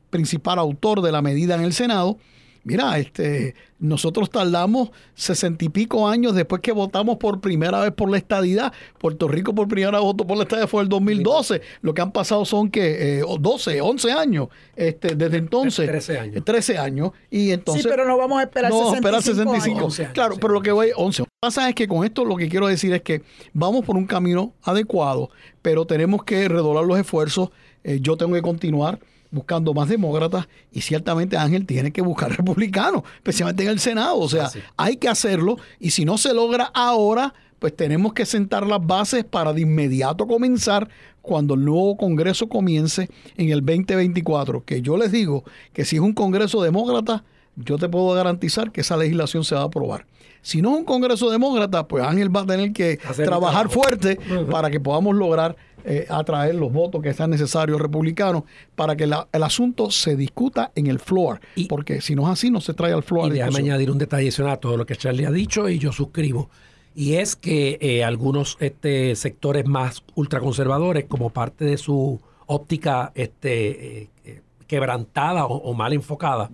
[0.08, 2.18] principal autor de la medida en el Senado,
[2.64, 8.08] Mira, este, nosotros tardamos sesenta y pico años después que votamos por primera vez por
[8.08, 8.72] la estadidad.
[8.98, 11.60] Puerto Rico por primera vez votó por la estadidad fue el 2012.
[11.80, 15.88] Lo que han pasado son que eh, 12, 11 años este, desde entonces.
[15.88, 16.44] 13 años.
[16.44, 17.10] 13 años.
[17.30, 20.00] Y entonces, sí, pero no vamos a esperar no, 65, 65 años.
[20.12, 21.22] Claro, pero lo que voy 11.
[21.22, 23.22] Lo que pasa es que con esto lo que quiero decir es que
[23.52, 27.50] vamos por un camino adecuado, pero tenemos que redoblar los esfuerzos.
[27.82, 29.00] Eh, yo tengo que continuar
[29.32, 34.18] buscando más demócratas y ciertamente Ángel tiene que buscar republicanos, especialmente en el Senado.
[34.18, 34.60] O sea, Así.
[34.76, 39.24] hay que hacerlo y si no se logra ahora, pues tenemos que sentar las bases
[39.24, 40.88] para de inmediato comenzar
[41.22, 44.64] cuando el nuevo Congreso comience en el 2024.
[44.64, 47.24] Que yo les digo que si es un Congreso demócrata,
[47.56, 50.06] yo te puedo garantizar que esa legislación se va a aprobar.
[50.42, 54.18] Si no es un Congreso demócrata, pues Ángel va a tener que Hacer trabajar fuerte
[54.50, 59.28] para que podamos lograr eh, atraer los votos que sean necesarios republicanos para que la-
[59.32, 61.40] el asunto se discuta en el floor.
[61.56, 63.28] Y- porque si no es así, no se trae al floor.
[63.28, 65.92] Y déjame añadir un detalle adicional a todo lo que Charlie ha dicho y yo
[65.92, 66.50] suscribo.
[66.94, 74.02] Y es que eh, algunos este, sectores más ultraconservadores, como parte de su óptica este,
[74.02, 76.50] eh, eh, quebrantada o, o mal enfocada,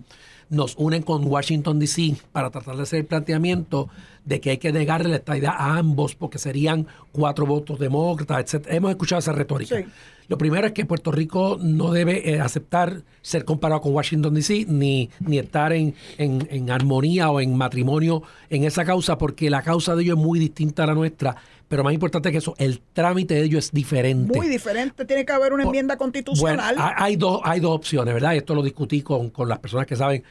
[0.49, 2.15] nos unen con Washington, D.C.
[2.31, 3.89] para tratar de hacer el planteamiento
[4.29, 8.67] de que hay que negarle la estabilidad a ambos porque serían cuatro votos demócratas, etc.
[8.69, 9.75] Hemos escuchado esa retórica.
[9.77, 9.85] Sí.
[10.27, 14.65] Lo primero es que Puerto Rico no debe eh, aceptar ser comparado con Washington DC
[14.69, 19.63] ni, ni estar en, en- en armonía o en matrimonio en esa causa, porque la
[19.63, 21.35] causa de ellos es muy distinta a la nuestra.
[21.67, 24.37] Pero más importante que eso, el trámite de ellos es diferente.
[24.37, 25.03] Muy diferente.
[25.05, 26.75] Tiene que haber una Por- enmienda constitucional.
[26.75, 28.33] Bueno, hay, hay dos, hay dos opciones, ¿verdad?
[28.33, 30.23] Y esto lo discutí con, con las personas que saben,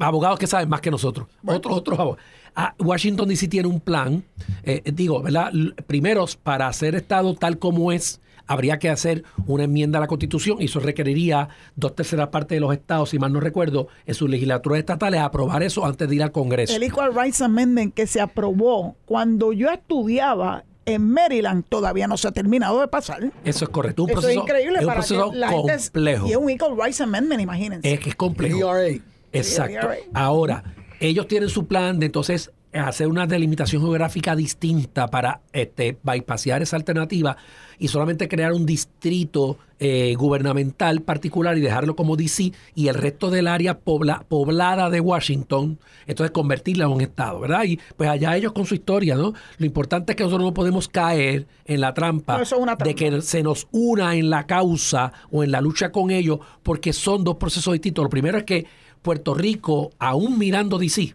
[0.00, 1.28] abogados que saben más que nosotros.
[1.46, 2.24] Otros, otros abogados.
[2.56, 4.22] Ah, Washington DC tiene un plan,
[4.62, 5.52] eh, digo, ¿verdad?
[5.86, 10.58] Primero, para hacer Estado tal como es, habría que hacer una enmienda a la Constitución
[10.60, 14.28] y eso requeriría dos terceras partes de los estados, si mal no recuerdo, en sus
[14.30, 16.76] legislaturas estatales aprobar eso antes de ir al Congreso.
[16.76, 22.28] el Equal Rights Amendment que se aprobó cuando yo estudiaba en Maryland todavía no se
[22.28, 23.32] ha terminado de pasar.
[23.44, 24.04] Eso es correcto.
[24.04, 26.26] Un Eso proceso, es increíble es un para proceso que la gente- complejo.
[26.28, 27.92] y es un Equal Rights Amendment, imagínense.
[27.94, 28.76] Es que es complejo.
[28.76, 28.94] ERA.
[29.32, 29.88] Exacto.
[29.94, 30.62] Sí, Ahora,
[31.06, 36.74] ellos tienen su plan de entonces hacer una delimitación geográfica distinta para este, bypassear esa
[36.76, 37.36] alternativa
[37.78, 43.30] y solamente crear un distrito eh, gubernamental particular y dejarlo como DC y el resto
[43.30, 47.62] del área pobla- poblada de Washington, entonces convertirla en un estado, ¿verdad?
[47.64, 49.34] Y pues allá ellos con su historia, ¿no?
[49.58, 52.52] Lo importante es que nosotros no podemos caer en la trampa, No, es
[52.84, 56.92] de que se nos una en la causa o en la lucha con ellos porque
[56.92, 58.02] son dos procesos distintos.
[58.04, 58.66] Lo primero es que
[59.04, 61.14] Puerto Rico, aún mirando DC,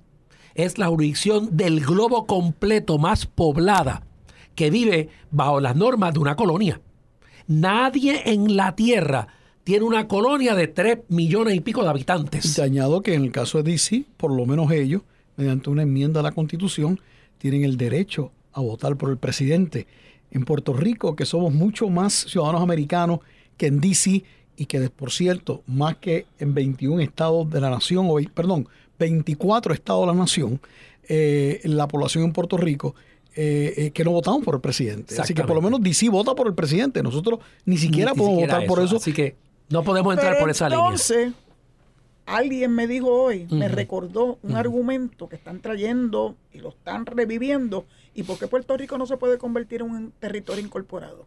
[0.54, 4.04] es la jurisdicción del globo completo más poblada
[4.54, 6.80] que vive bajo las normas de una colonia.
[7.48, 9.28] Nadie en la Tierra
[9.64, 12.54] tiene una colonia de 3 millones y pico de Y habitantes.
[12.54, 15.02] te añado que en el caso de DC, por lo menos ellos,
[15.36, 17.00] mediante una enmienda a la Constitución,
[17.40, 19.88] tienen el derecho a votar por el presidente.
[20.30, 23.22] En Puerto Rico, que somos mucho más ciudadanos americanos
[23.58, 24.24] que en DC,
[24.60, 28.68] y que, por cierto, más que en 21 estados de la nación, o, perdón,
[29.00, 30.60] 24 estados de la nación,
[31.08, 32.94] eh, la población en Puerto Rico,
[33.36, 35.16] eh, eh, que no votamos por el presidente.
[35.18, 37.02] Así que por lo menos DC vota por el presidente.
[37.02, 38.98] Nosotros ni siquiera podemos votar por eso.
[38.98, 39.38] Así que
[39.70, 40.84] no podemos entrar por esa línea.
[40.84, 41.32] Entonces,
[42.26, 47.86] alguien me dijo hoy, me recordó un argumento que están trayendo y lo están reviviendo.
[48.14, 51.26] ¿Y por qué Puerto Rico no se puede convertir en un territorio incorporado?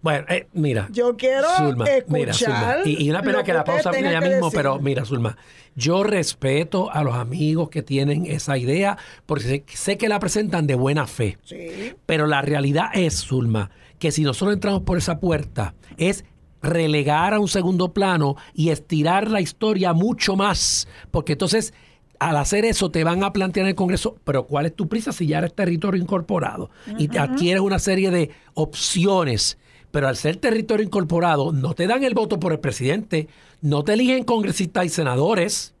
[0.00, 0.88] Bueno, eh, mira.
[0.90, 1.48] Yo quiero
[1.84, 2.86] escuchar.
[2.86, 5.36] Y, una pena que, la pausa viene ya mismo, pero mira, Zulma,
[5.76, 10.74] yo respeto a los amigos que tienen esa idea, porque sé, que la presentan de
[10.74, 11.38] buena fe.
[11.44, 11.94] Sí.
[12.06, 16.24] Pero la realidad es, Zulma, que si nosotros entramos por esa puerta, es
[16.62, 21.74] relegar a un segundo plano y estirar la historia mucho más, porque entonces
[22.22, 25.12] al hacer eso te van a plantear en el Congreso, pero ¿cuál es tu prisa
[25.12, 26.70] si ya eres territorio incorporado?
[26.96, 29.58] Y adquieres una serie de opciones,
[29.92, 33.28] pero al ser territorio incorporado no te dan el voto por el presidente,
[33.60, 35.74] no te eligen congresistas y senadores,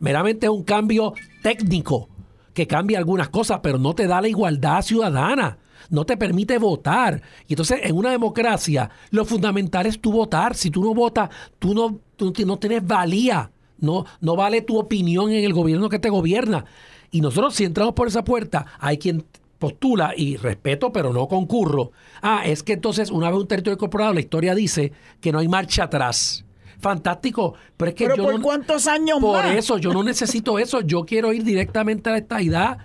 [0.00, 2.08] meramente es un cambio técnico
[2.54, 5.58] que cambia algunas cosas, pero no te da la igualdad ciudadana
[5.90, 7.22] no te permite votar.
[7.46, 10.54] Y entonces, en una democracia, lo fundamental es tú votar.
[10.54, 13.50] Si tú no votas, tú no, no tienes valía.
[13.78, 16.64] No, no vale tu opinión en el gobierno que te gobierna.
[17.10, 19.24] Y nosotros si entramos por esa puerta, hay quien
[19.58, 21.92] postula, y respeto, pero no concurro.
[22.22, 25.48] Ah, es que entonces, una vez un territorio incorporado, la historia dice que no hay
[25.48, 26.44] marcha atrás.
[26.80, 30.80] Fantástico, pero es que ¿Pero por cuántos años por eso, yo no necesito eso.
[30.80, 32.78] Yo quiero ir directamente a la estadidad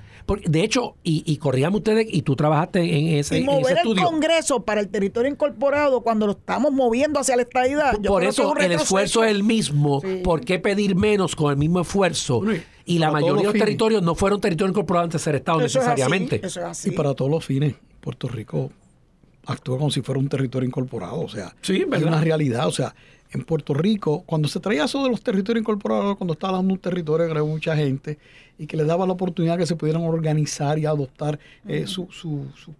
[0.46, 4.64] de hecho, y, y corríamos ustedes, y tú trabajaste en ese, y mover el Congreso
[4.64, 8.00] para el territorio incorporado cuando lo estamos moviendo hacia la estadidad.
[8.02, 10.02] Por eso el esfuerzo es el mismo.
[10.24, 12.42] ¿Por qué pedir menos con el mismo esfuerzo?
[12.86, 16.42] Y la mayoría de los territorios no fueron territorios incorporados antes de ser Estado necesariamente.
[16.86, 18.72] Y para todos los fines, Puerto Rico
[19.46, 21.20] actúa como si fuera un territorio incorporado.
[21.22, 22.68] O sea, sí, es una realidad.
[22.68, 22.94] O sea,
[23.34, 26.80] en Puerto Rico, cuando se traía eso de los territorios incorporados, cuando estaba dando un
[26.80, 28.20] territorio que era mucha gente
[28.58, 32.08] y que le daba la oportunidad que se pudieran organizar y adoptar eh, sus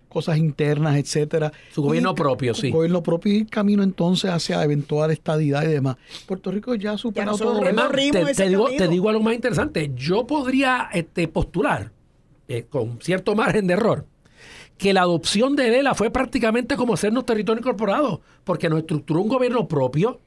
[0.08, 1.52] cosas internas, etcétera.
[1.72, 2.70] Su gobierno propio, sí.
[2.70, 5.98] Su gobierno propio y camino entonces hacia eventual estadidad y demás.
[6.28, 9.92] Puerto Rico ya ha superado todo te, te, digo, te digo algo más interesante.
[9.96, 11.92] Yo podría este, postular,
[12.48, 14.06] eh, con cierto margen de error,
[14.78, 19.30] que la adopción de Vela fue prácticamente como hacernos territorio incorporado, porque nos estructuró un
[19.30, 20.20] gobierno propio,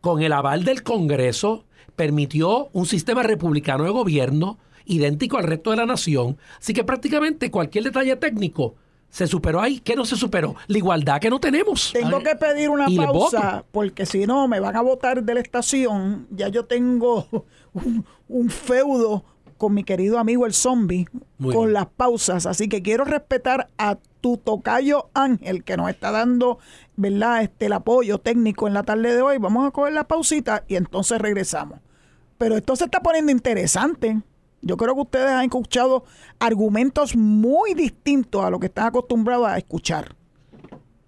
[0.00, 1.64] con el aval del Congreso,
[1.96, 6.38] permitió un sistema republicano de gobierno idéntico al resto de la nación.
[6.58, 8.74] Así que prácticamente cualquier detalle técnico
[9.10, 9.80] se superó ahí.
[9.80, 10.54] ¿Qué no se superó?
[10.66, 11.92] La igualdad que no tenemos.
[11.92, 16.26] Tengo que pedir una pausa porque si no me van a votar de la estación.
[16.30, 17.26] Ya yo tengo
[18.28, 19.24] un, feudo
[19.58, 21.06] con mi querido amigo el zombie
[21.52, 22.46] con las pausas.
[22.46, 26.58] Así que quiero respetar a tu tocayo Ángel que nos está dando
[26.98, 27.44] ¿verdad?
[27.44, 29.38] Este, el apoyo técnico en la tarde de hoy.
[29.38, 31.78] Vamos a coger la pausita y entonces regresamos.
[32.38, 34.20] Pero esto se está poniendo interesante.
[34.62, 36.04] Yo creo que ustedes han escuchado
[36.40, 40.16] argumentos muy distintos a lo que están acostumbrados a escuchar.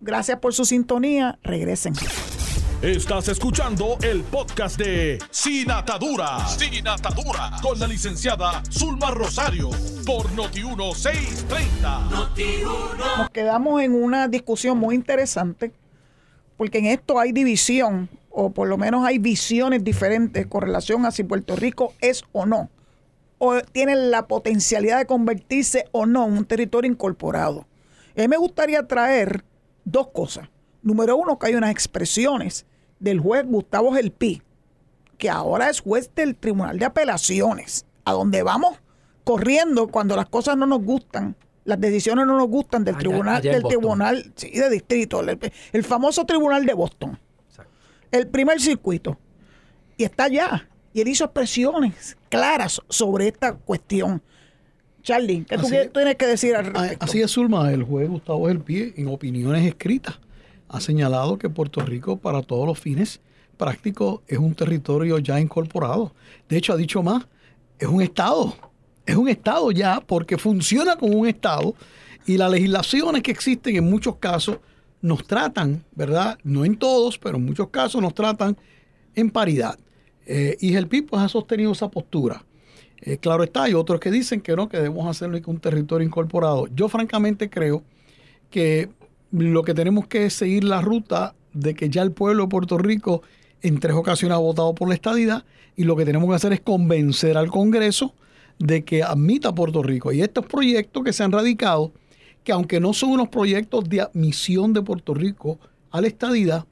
[0.00, 1.40] Gracias por su sintonía.
[1.42, 1.94] Regresen.
[2.82, 6.48] Estás escuchando el podcast de Sin Atadura.
[6.48, 7.50] Sin Atadura.
[7.60, 9.68] Con la licenciada Zulma Rosario.
[10.06, 12.10] Por Noti1630.
[12.10, 12.62] Noti
[13.18, 15.72] Nos quedamos en una discusión muy interesante
[16.56, 21.10] porque en esto hay división, o por lo menos hay visiones diferentes con relación a
[21.10, 22.70] si Puerto Rico es o no,
[23.36, 27.66] o tiene la potencialidad de convertirse o no en un territorio incorporado.
[28.16, 29.44] A mí me gustaría traer
[29.84, 30.48] dos cosas.
[30.82, 32.64] Número uno, que hay unas expresiones
[33.00, 34.42] del juez Gustavo Gelpi,
[35.18, 38.78] que ahora es juez del Tribunal de Apelaciones, a donde vamos
[39.24, 43.62] corriendo cuando las cosas no nos gustan las decisiones no nos gustan del tribunal, del
[43.62, 45.22] tribunal sí, de distrito,
[45.72, 47.18] el, famoso tribunal de Boston.
[48.10, 49.18] El primer circuito.
[49.96, 50.68] Y está allá.
[50.92, 54.20] Y él hizo expresiones claras sobre esta cuestión.
[55.02, 57.04] Charlie, ¿qué tú tienes que decir al respecto?
[57.04, 57.70] Así es, Zulma.
[57.70, 60.18] El juez Gustavo del Pie, en opiniones escritas,
[60.70, 63.20] ha señalado que Puerto Rico, para todos los fines
[63.58, 66.14] prácticos, es un territorio ya incorporado.
[66.48, 67.26] De hecho, ha dicho más,
[67.78, 68.54] es un Estado
[69.10, 71.74] es un Estado ya porque funciona como un Estado
[72.26, 74.58] y las legislaciones que existen en muchos casos
[75.02, 76.38] nos tratan, ¿verdad?
[76.44, 78.56] No en todos, pero en muchos casos nos tratan
[79.14, 79.78] en paridad.
[80.26, 82.44] Eh, y el PIB pues, ha sostenido esa postura.
[83.00, 86.06] Eh, claro está, hay otros que dicen que no, que debemos hacerlo con un territorio
[86.06, 86.68] incorporado.
[86.68, 87.82] Yo francamente creo
[88.50, 88.90] que
[89.32, 92.78] lo que tenemos que es seguir la ruta de que ya el pueblo de Puerto
[92.78, 93.22] Rico
[93.62, 95.44] en tres ocasiones ha votado por la estadidad
[95.76, 98.14] y lo que tenemos que hacer es convencer al Congreso
[98.58, 100.12] de que admita Puerto Rico.
[100.12, 101.92] Y estos proyectos que se han radicado,
[102.44, 105.58] que aunque no son unos proyectos de admisión de Puerto Rico
[105.90, 106.66] a la estadidad,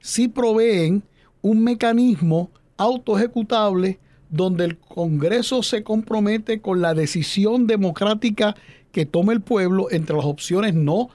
[0.00, 1.02] sí proveen
[1.40, 3.98] un mecanismo autoejecutable
[4.30, 8.54] donde el Congreso se compromete con la decisión democrática
[8.90, 11.10] que tome el pueblo entre las opciones no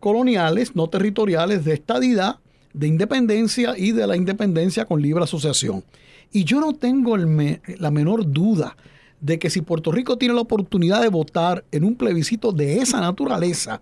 [0.00, 2.36] coloniales, no territoriales, de estadidad,
[2.72, 5.84] de independencia y de la independencia con libre asociación.
[6.32, 8.76] Y yo no tengo la menor duda
[9.20, 13.00] de que si Puerto Rico tiene la oportunidad de votar en un plebiscito de esa
[13.00, 13.80] naturaleza,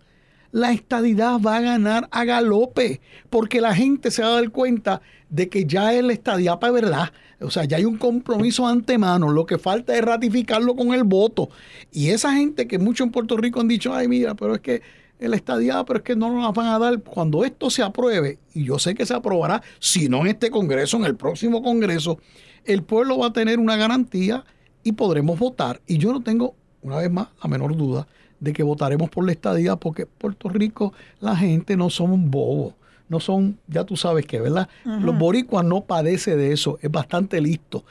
[0.52, 5.02] la estadidad va a ganar a galope, porque la gente se va a dar cuenta
[5.28, 7.12] de que ya es la estadidad para verdad.
[7.40, 11.50] O sea, ya hay un compromiso antemano, lo que falta es ratificarlo con el voto.
[11.92, 14.80] Y esa gente que muchos en Puerto Rico han dicho, ay mira, pero es que
[15.18, 17.00] la estadidad, pero es que no nos la van a dar.
[17.02, 20.96] Cuando esto se apruebe, y yo sé que se aprobará, si no en este Congreso,
[20.96, 22.18] en el próximo Congreso,
[22.64, 24.44] el pueblo va a tener una garantía
[24.82, 25.80] y podremos votar.
[25.86, 28.06] Y yo no tengo, una vez más, la menor duda
[28.40, 32.74] de que votaremos por la estadía porque Puerto Rico, la gente no somos bobos.
[33.08, 34.68] No son, ya tú sabes que, ¿verdad?
[34.84, 37.84] Los boricuas no padecen de eso, es bastante listo.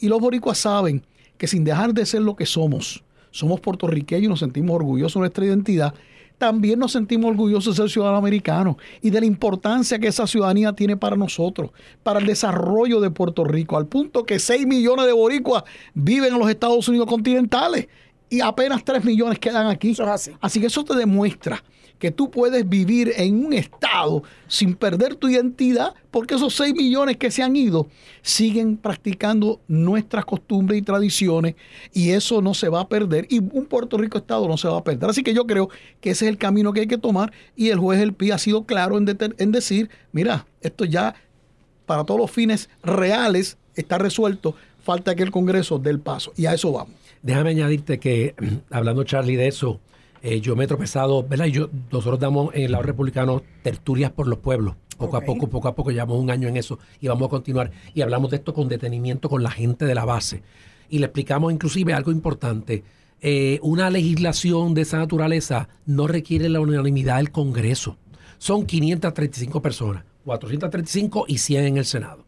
[0.00, 1.04] Y los boricuas saben
[1.36, 5.44] que sin dejar de ser lo que somos, somos puertorriqueños, nos sentimos orgullosos de nuestra
[5.44, 5.94] identidad,
[6.42, 10.72] también nos sentimos orgullosos de ser ciudadanos americanos y de la importancia que esa ciudadanía
[10.72, 11.70] tiene para nosotros,
[12.02, 15.62] para el desarrollo de Puerto Rico, al punto que 6 millones de boricuas
[15.94, 17.86] viven en los Estados Unidos continentales
[18.28, 19.94] y apenas 3 millones quedan aquí.
[20.04, 20.32] así.
[20.40, 21.62] así que eso te demuestra
[22.02, 27.16] que tú puedes vivir en un estado sin perder tu identidad, porque esos 6 millones
[27.16, 27.86] que se han ido
[28.22, 31.54] siguen practicando nuestras costumbres y tradiciones
[31.92, 34.78] y eso no se va a perder y un Puerto Rico estado no se va
[34.78, 35.10] a perder.
[35.10, 35.68] Así que yo creo
[36.00, 38.38] que ese es el camino que hay que tomar y el juez El Pi ha
[38.38, 39.06] sido claro en,
[39.38, 41.14] en decir, mira, esto ya
[41.86, 46.46] para todos los fines reales está resuelto, falta que el Congreso dé el paso y
[46.46, 46.96] a eso vamos.
[47.22, 48.34] Déjame añadirte que,
[48.70, 49.78] hablando Charlie de eso,
[50.24, 51.46] eh, yo me he tropezado, ¿verdad?
[51.46, 54.76] Y yo, nosotros damos en el lado republicano tertulias por los pueblos.
[54.96, 57.72] Poco a poco, poco a poco, llevamos un año en eso y vamos a continuar.
[57.92, 60.44] Y hablamos de esto con detenimiento con la gente de la base.
[60.88, 62.84] Y le explicamos inclusive algo importante.
[63.20, 67.96] Eh, una legislación de esa naturaleza no requiere la unanimidad del Congreso.
[68.38, 72.24] Son 535 personas, 435 y 100 en el Senado.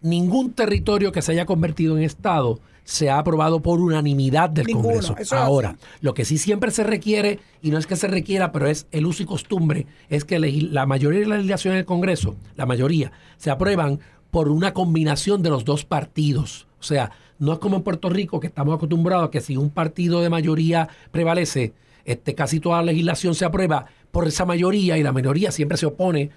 [0.00, 5.14] Ningún territorio que se haya convertido en Estado se ha aprobado por unanimidad del Congreso.
[5.32, 8.86] Ahora, lo que sí siempre se requiere, y no es que se requiera, pero es
[8.90, 13.12] el uso y costumbre, es que la mayoría de las legislaciones del Congreso, la mayoría,
[13.36, 16.66] se aprueban por una combinación de los dos partidos.
[16.80, 19.70] O sea, no es como en Puerto Rico, que estamos acostumbrados a que si un
[19.70, 21.72] partido de mayoría prevalece,
[22.04, 25.86] este, casi toda la legislación se aprueba por esa mayoría y la minoría siempre se
[25.86, 26.30] opone.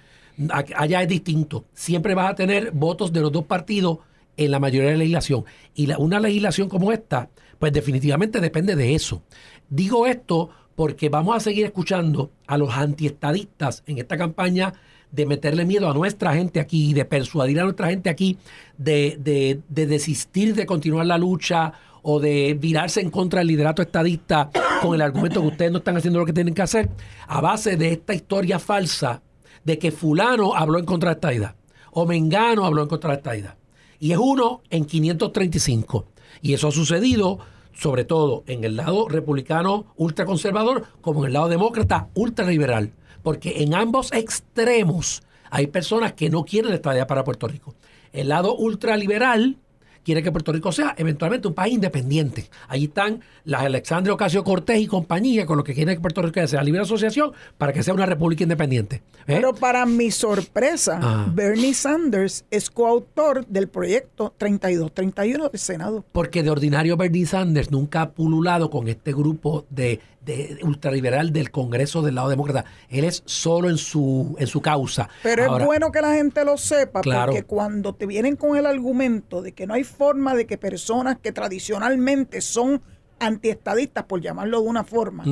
[0.50, 1.64] Allá es distinto.
[1.74, 3.98] Siempre vas a tener votos de los dos partidos
[4.36, 5.44] en la mayoría de la legislación.
[5.74, 9.22] Y una legislación como esta, pues definitivamente depende de eso.
[9.68, 14.74] Digo esto porque vamos a seguir escuchando a los antiestadistas en esta campaña
[15.10, 18.36] de meterle miedo a nuestra gente aquí, de persuadir a nuestra gente aquí,
[18.76, 23.80] de, de, de desistir de continuar la lucha o de virarse en contra del liderato
[23.80, 24.50] estadista
[24.82, 26.90] con el argumento que ustedes no están haciendo lo que tienen que hacer,
[27.28, 29.22] a base de esta historia falsa
[29.64, 31.56] de que fulano habló en contra de esta idea
[31.92, 33.56] o Mengano habló en contra de esta idea
[34.00, 36.06] y es uno en 535.
[36.42, 37.38] Y eso ha sucedido
[37.72, 43.74] sobre todo en el lado republicano ultraconservador como en el lado demócrata ultraliberal, porque en
[43.74, 47.74] ambos extremos hay personas que no quieren la estadía para Puerto Rico.
[48.12, 49.58] El lado ultraliberal
[50.04, 52.48] quiere que Puerto Rico sea eventualmente un país independiente.
[52.68, 56.46] Ahí están las Alexandre Ocasio Cortés y compañía con lo que quiere que Puerto Rico
[56.46, 58.96] sea libre asociación para que sea una república independiente.
[58.96, 59.24] ¿eh?
[59.26, 61.26] Pero para mi sorpresa, ah.
[61.32, 66.04] Bernie Sanders es coautor del proyecto 3231 del Senado.
[66.12, 71.50] Porque de ordinario Bernie Sanders nunca ha pululado con este grupo de de ultraliberal del
[71.50, 72.64] Congreso del lado demócrata.
[72.88, 75.08] Él es solo en su, en su causa.
[75.22, 79.42] Pero es bueno que la gente lo sepa, porque cuando te vienen con el argumento
[79.42, 82.82] de que no hay forma de que personas que tradicionalmente son
[83.18, 85.24] antiestadistas, por llamarlo de una forma,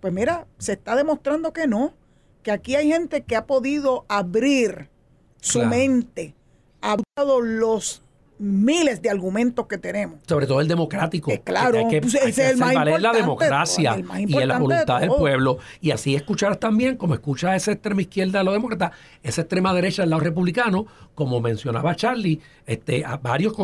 [0.00, 1.94] pues mira, se está demostrando que no,
[2.42, 4.90] que aquí hay gente que ha podido abrir
[5.40, 6.34] su mente,
[6.80, 8.02] ha dado los
[8.42, 10.18] miles de argumentos que tenemos.
[10.26, 11.30] Sobre todo el democrático.
[11.30, 15.58] Eh, claro, que, pues, es el más valer la democracia y la voluntad del pueblo.
[15.80, 18.90] Y así escuchar también, como escucha esa extrema izquierda de los demócratas,
[19.22, 23.54] esa extrema derecha del lado republicano, como mencionaba Charlie, este, a varios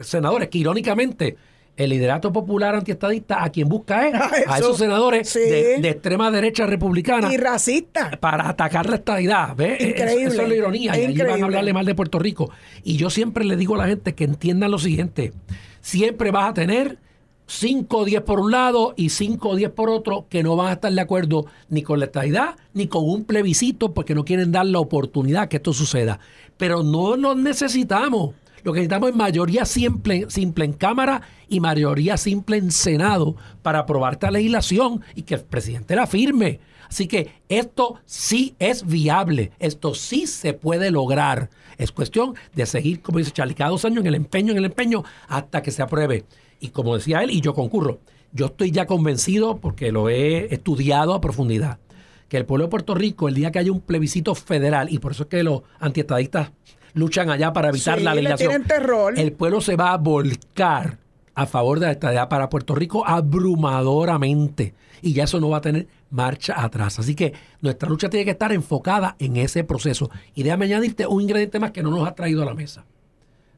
[0.00, 1.36] senadores que irónicamente
[1.76, 4.14] el liderato popular antiestadista a quien busca es
[4.48, 9.80] a esos senadores de, extrema derecha republicana y racista para atacar la estadidad ¿ves?
[9.80, 10.34] Increíble.
[10.34, 12.50] Eso, es la ironía y allí van a hablarle mal de Puerto Rico
[12.82, 15.32] y yo siempre le digo a la gente que entiendan lo siguiente
[15.80, 16.98] siempre vas a tener
[17.46, 20.68] 5 o 10 por un lado y 5 o 10 por otro que no van
[20.68, 24.50] a estar de acuerdo ni con la estabilidad ni con un plebiscito porque no quieren
[24.50, 26.20] dar la oportunidad que esto suceda.
[26.56, 28.34] Pero no lo necesitamos.
[28.64, 33.80] Lo que necesitamos es mayoría simple, simple en Cámara y mayoría simple en Senado para
[33.80, 36.60] aprobar esta legislación y que el presidente la firme.
[36.88, 41.50] Así que esto sí es viable, esto sí se puede lograr.
[41.76, 44.64] Es cuestión de seguir, como dice Charlie, cada dos años en el empeño, en el
[44.64, 46.24] empeño, hasta que se apruebe.
[46.58, 48.00] Y como decía él, y yo concurro,
[48.32, 51.80] yo estoy ya convencido, porque lo he estudiado a profundidad,
[52.28, 55.12] que el pueblo de Puerto Rico, el día que haya un plebiscito federal, y por
[55.12, 56.52] eso es que los antiestadistas
[56.94, 59.18] luchan allá para evitar Sí, la le legislación, tienen terror.
[59.18, 60.98] el pueblo se va a volcar
[61.34, 64.74] a favor de la estadidad para Puerto Rico abrumadoramente.
[65.02, 66.98] Y ya eso no va a tener marcha atrás.
[66.98, 70.10] Así que nuestra lucha tiene que estar enfocada en ese proceso.
[70.34, 72.84] Y déjame añadirte un ingrediente más que no nos ha traído a la mesa.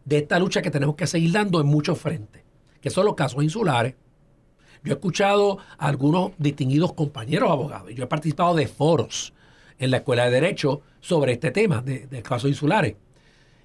[0.05, 2.43] De esta lucha que tenemos que seguir dando en muchos frentes,
[2.81, 3.95] que son los casos insulares.
[4.83, 7.91] Yo he escuchado a algunos distinguidos compañeros abogados.
[7.91, 9.33] y Yo he participado de foros
[9.79, 12.95] en la Escuela de Derecho sobre este tema de, de casos insulares.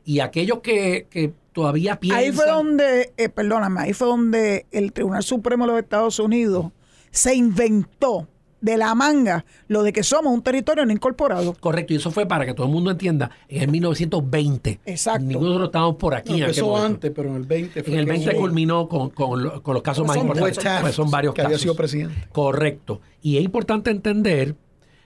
[0.05, 2.19] Y aquellos que, que todavía piensan...
[2.23, 6.67] Ahí fue donde, eh, perdóname, ahí fue donde el Tribunal Supremo de los Estados Unidos
[7.11, 8.27] se inventó
[8.61, 11.53] de la manga lo de que somos un territorio no incorporado.
[11.59, 14.79] Correcto, y eso fue para que todo el mundo entienda, en el 1920.
[14.85, 15.25] Exacto.
[15.25, 16.29] Ninguno de nosotros estábamos por aquí.
[16.31, 18.87] No, en empezó antes, pero en el 20 fue En el que 20 hubo- culminó
[18.87, 20.63] con, con lo- con los casos más Son importantes.
[20.81, 21.47] Pues son varios que casos.
[21.53, 22.27] había sido presidente.
[22.31, 23.01] Correcto.
[23.23, 24.55] Y es importante entender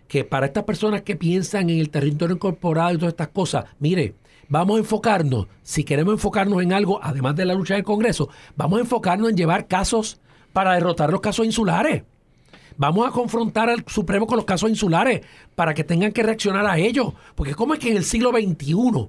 [0.10, 4.16] que para estas personas que piensan en el territorio incorporado y todas estas cosas, mire,
[4.50, 8.78] vamos a enfocarnos, si queremos enfocarnos en algo, además de la lucha del Congreso, vamos
[8.80, 10.20] a enfocarnos en llevar casos
[10.54, 12.04] para derrotar los casos insulares.
[12.78, 15.22] Vamos a confrontar al Supremo con los casos insulares
[15.56, 17.14] para que tengan que reaccionar a ellos.
[17.36, 19.08] Porque ¿cómo es que en el siglo XXI,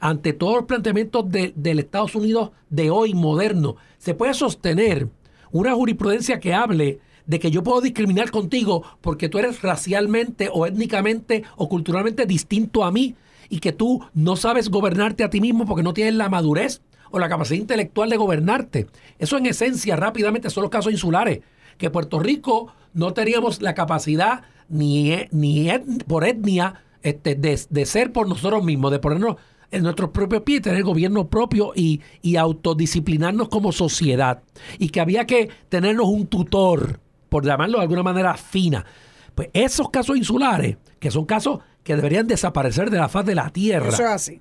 [0.00, 5.08] ante todos los planteamientos de- del Estados Unidos de hoy moderno, se puede sostener
[5.50, 10.66] una jurisprudencia que hable de que yo puedo discriminar contigo porque tú eres racialmente o
[10.66, 13.14] étnicamente o culturalmente distinto a mí
[13.52, 16.80] y que tú no sabes gobernarte a ti mismo porque no tienes la madurez
[17.10, 18.86] o la capacidad intelectual de gobernarte.
[19.18, 21.40] Eso en esencia rápidamente son los casos insulares,
[21.76, 24.40] que Puerto Rico no teníamos la capacidad
[24.70, 25.68] ni, e- ni
[26.06, 29.36] por etnia este, de, de ser por nosotros mismos, de ponernos
[29.70, 34.42] en nuestros propios pies, tener gobierno propio y, y autodisciplinarnos como sociedad.
[34.78, 38.86] Y que había que tenernos un tutor, por llamarlo de alguna manera fina.
[39.34, 43.50] Pues esos casos insulares, que son casos que deberían desaparecer de la faz de la
[43.50, 43.88] tierra.
[43.88, 44.40] Eso es así.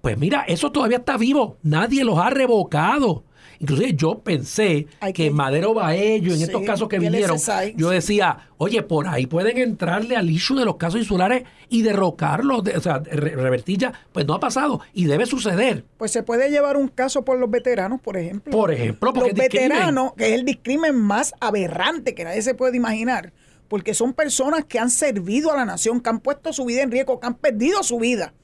[0.00, 1.58] Pues mira, eso todavía está vivo.
[1.62, 3.24] Nadie los ha revocado.
[3.60, 7.38] Inclusive yo pensé que que- Madero Baello, en Sí, estos casos que vinieron,
[7.76, 12.64] yo decía, oye, por ahí pueden entrarle al issue de los casos insulares y derrocarlos,
[12.64, 13.92] de- o sea, re- revertir ya.
[14.12, 15.84] Pues no ha pasado y debe suceder.
[15.96, 18.50] Pues se puede llevar un caso por los veteranos, por ejemplo.
[18.50, 22.76] Por ejemplo, porque los veteranos, que es el discrimen más aberrante que nadie se puede
[22.76, 23.32] imaginar,
[23.72, 26.90] porque son personas que han servido a la nación, que han puesto su vida en
[26.90, 28.34] riesgo, que han perdido su vida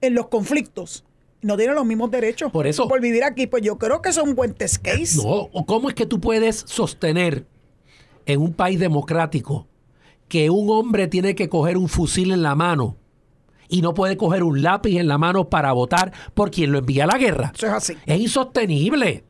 [0.00, 1.04] en los conflictos.
[1.40, 3.46] No tienen los mismos derechos Por eso- por vivir aquí.
[3.46, 5.18] Pues yo creo que eso es un buen test case.
[5.22, 7.46] No, cómo es que tú puedes sostener
[8.26, 9.68] en un país democrático
[10.26, 12.96] que un hombre tiene que coger un fusil en la mano
[13.68, 17.04] y no puede coger un lápiz en la mano para votar por quien lo envía
[17.04, 17.52] a la guerra.
[17.54, 17.96] Eso es así.
[18.04, 19.22] Es insostenible.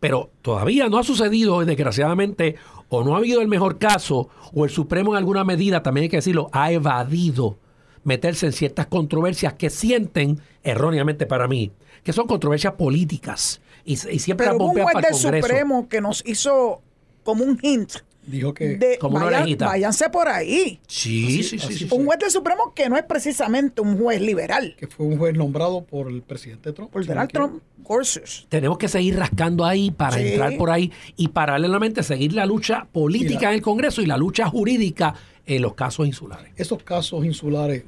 [0.00, 2.56] Pero todavía no ha sucedido, desgraciadamente,
[2.96, 6.08] o no ha habido el mejor caso, o el Supremo en alguna medida, también hay
[6.08, 7.58] que decirlo, ha evadido
[8.04, 11.72] meterse en ciertas controversias que sienten, erróneamente para mí,
[12.02, 13.60] que son controversias políticas.
[13.84, 15.46] Y, y siempre Pero las para el Congreso.
[15.46, 16.82] Supremo que nos hizo
[17.22, 17.94] como un hint
[18.26, 19.66] Dijo que de Como una vayan- orejita.
[19.66, 20.80] váyanse por ahí.
[20.86, 21.66] Sí, sí, sí.
[21.66, 21.84] así sí.
[21.86, 21.98] fue.
[21.98, 24.74] Un juez del Supremo que no es precisamente un juez liberal.
[24.78, 26.90] que fue un juez nombrado por el presidente Trump.
[26.90, 27.48] Por Donald equivoco.
[27.50, 28.46] Trump, Gorsuch.
[28.48, 30.28] Tenemos que seguir rascando ahí para Sí.
[30.28, 34.46] entrar por ahí y paralelamente seguir la lucha política en el Congreso y la lucha
[34.48, 35.14] jurídica
[35.46, 36.50] en los casos insulares.
[36.56, 37.84] Esos casos insulares,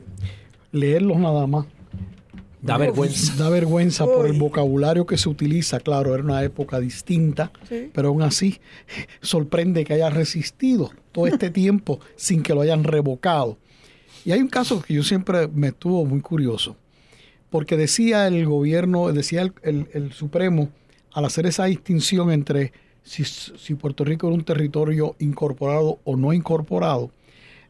[0.72, 1.64] leerlos nada más.
[2.66, 3.34] Da vergüenza.
[3.36, 5.80] Da vergüenza por el vocabulario que se utiliza.
[5.80, 7.90] Claro, era una época distinta, Sí.
[7.94, 8.60] pero aún así
[9.20, 13.58] sorprende que haya resistido todo este tiempo sin que lo hayan revocado.
[14.24, 16.76] Y hay un caso que yo siempre me estuvo muy curioso,
[17.50, 20.68] porque decía el gobierno, decía el, el- el Supremo,
[21.12, 22.72] al hacer esa distinción entre
[23.04, 27.12] si, si Puerto Rico era un territorio incorporado o no incorporado,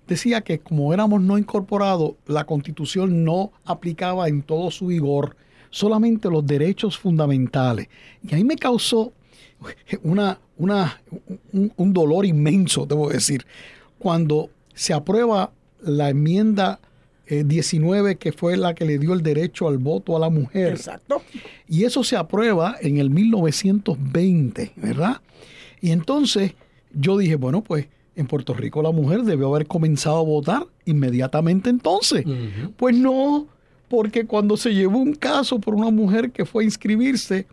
[0.06, 5.36] decía que como éramos no incorporados, la constitución no aplicaba en todo su vigor
[5.70, 7.88] solamente los derechos fundamentales.
[8.22, 9.12] Y ahí me causó
[10.02, 11.02] una, una,
[11.52, 13.44] un, un dolor inmenso, debo decir,
[13.98, 15.52] cuando se aprueba
[15.82, 16.80] la enmienda
[17.28, 20.68] eh, 19, que fue la que le dio el derecho al voto a la mujer.
[20.68, 21.22] Exacto.
[21.68, 25.20] Y eso se aprueba en el 1920, ¿verdad?
[25.80, 26.54] Y entonces
[26.92, 31.70] yo dije, bueno, pues en Puerto Rico la mujer debió haber comenzado a votar inmediatamente
[31.70, 32.24] entonces.
[32.76, 33.46] Pues no,
[33.88, 37.46] porque cuando se llevó un caso por una mujer que fue a inscribirse,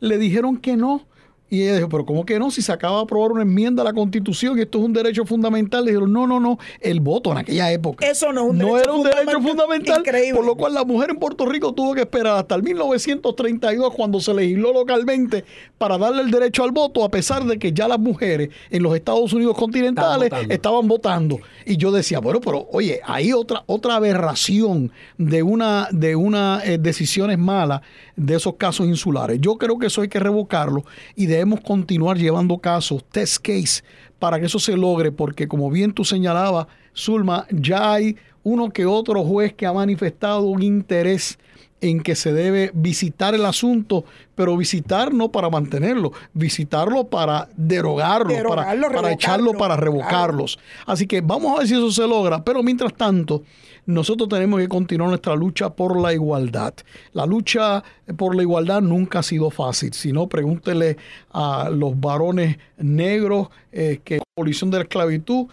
[0.00, 1.06] le dijeron que no,
[1.50, 2.50] y ella dijo, pero ¿cómo que no?
[2.50, 5.24] Si se acaba de aprobar una enmienda a la Constitución y esto es un derecho
[5.26, 5.84] fundamental.
[5.84, 8.06] Le dijeron, no, no, no, el voto en aquella época.
[8.06, 9.98] Eso no es un no derecho era un derecho fundamental.
[9.98, 10.34] Increíble.
[10.34, 14.20] Por lo cual la mujer en Puerto Rico tuvo que esperar hasta el 1932 cuando
[14.20, 15.44] se legisló localmente
[15.76, 18.94] para darle el derecho al voto, a pesar de que ya las mujeres en los
[18.94, 20.54] Estados Unidos continentales Estaban votando.
[20.54, 21.40] estaban votando.
[21.66, 26.78] Y yo decía, bueno, pero oye, hay otra, otra aberración de una, de una eh,
[26.78, 27.80] decisiones malas
[28.20, 29.38] de esos casos insulares.
[29.40, 30.84] Yo creo que eso hay que revocarlo
[31.16, 33.82] y debemos continuar llevando casos, test case,
[34.18, 38.84] para que eso se logre, porque como bien tú señalabas, Zulma, ya hay uno que
[38.84, 41.38] otro juez que ha manifestado un interés
[41.80, 44.04] en que se debe visitar el asunto,
[44.34, 49.82] pero visitar no para mantenerlo, visitarlo para derogarlo, para, Derogarlo, para echarlo, para claro.
[49.82, 50.58] revocarlos.
[50.84, 53.44] Así que vamos a ver si eso se logra, pero mientras tanto,
[53.90, 56.74] nosotros tenemos que continuar nuestra lucha por la igualdad.
[57.12, 57.82] La lucha
[58.16, 60.96] por la igualdad nunca ha sido fácil, si no, pregúntele
[61.32, 65.46] a los varones negros eh, que abolición de la esclavitud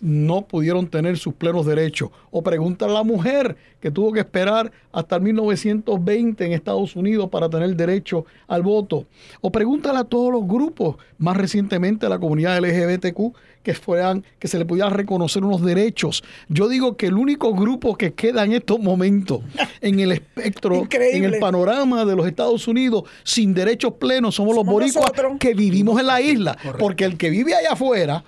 [0.00, 2.10] no pudieron tener sus plenos derechos.
[2.30, 7.28] O pregúntale a la mujer que tuvo que esperar hasta el 1920 en Estados Unidos
[7.30, 9.06] para tener derecho al voto.
[9.40, 14.48] O pregúntale a todos los grupos, más recientemente a la comunidad LGBTQ, que, fueran, que
[14.48, 16.22] se le pudieran reconocer unos derechos.
[16.48, 19.40] Yo digo que el único grupo que queda en estos momentos
[19.80, 24.64] en el espectro, en el panorama de los Estados Unidos sin derechos plenos somos, los
[24.64, 25.38] boricuas nosotros.
[25.38, 26.56] que vivimos en la isla.
[26.78, 28.24] Porque el que vive allá afuera,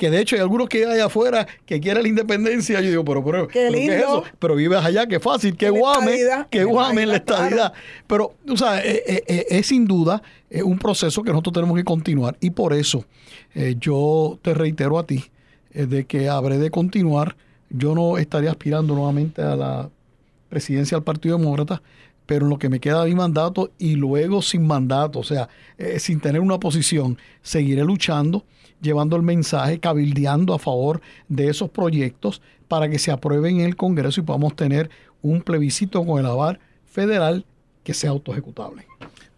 [0.00, 3.04] que de hecho hay algunos que hay allá afuera que quieren la independencia, yo digo,
[3.04, 3.94] pero, pero, Qué pero ¿qué es lindo.
[3.94, 4.24] eso?
[4.38, 7.74] Pero vives allá, qué fácil, qué guame, qué guame en la estadidad.
[8.06, 10.22] Pero, o sea, eh, eh, eh, es sin duda
[10.64, 13.04] un proceso que nosotros tenemos que continuar y por eso
[13.78, 15.26] yo te reitero a ti
[15.74, 17.36] de que habré de continuar.
[17.68, 19.90] Yo no estaría aspirando nuevamente a la
[20.48, 21.82] presidencia del Partido Demócrata,
[22.30, 25.48] pero en lo que me queda mi mandato y luego sin mandato, o sea,
[25.78, 28.44] eh, sin tener una posición, seguiré luchando,
[28.80, 33.76] llevando el mensaje, cabildeando a favor de esos proyectos para que se aprueben en el
[33.76, 34.90] Congreso y podamos tener
[35.22, 37.44] un plebiscito con el aval federal
[37.82, 38.86] que sea autoejecutable.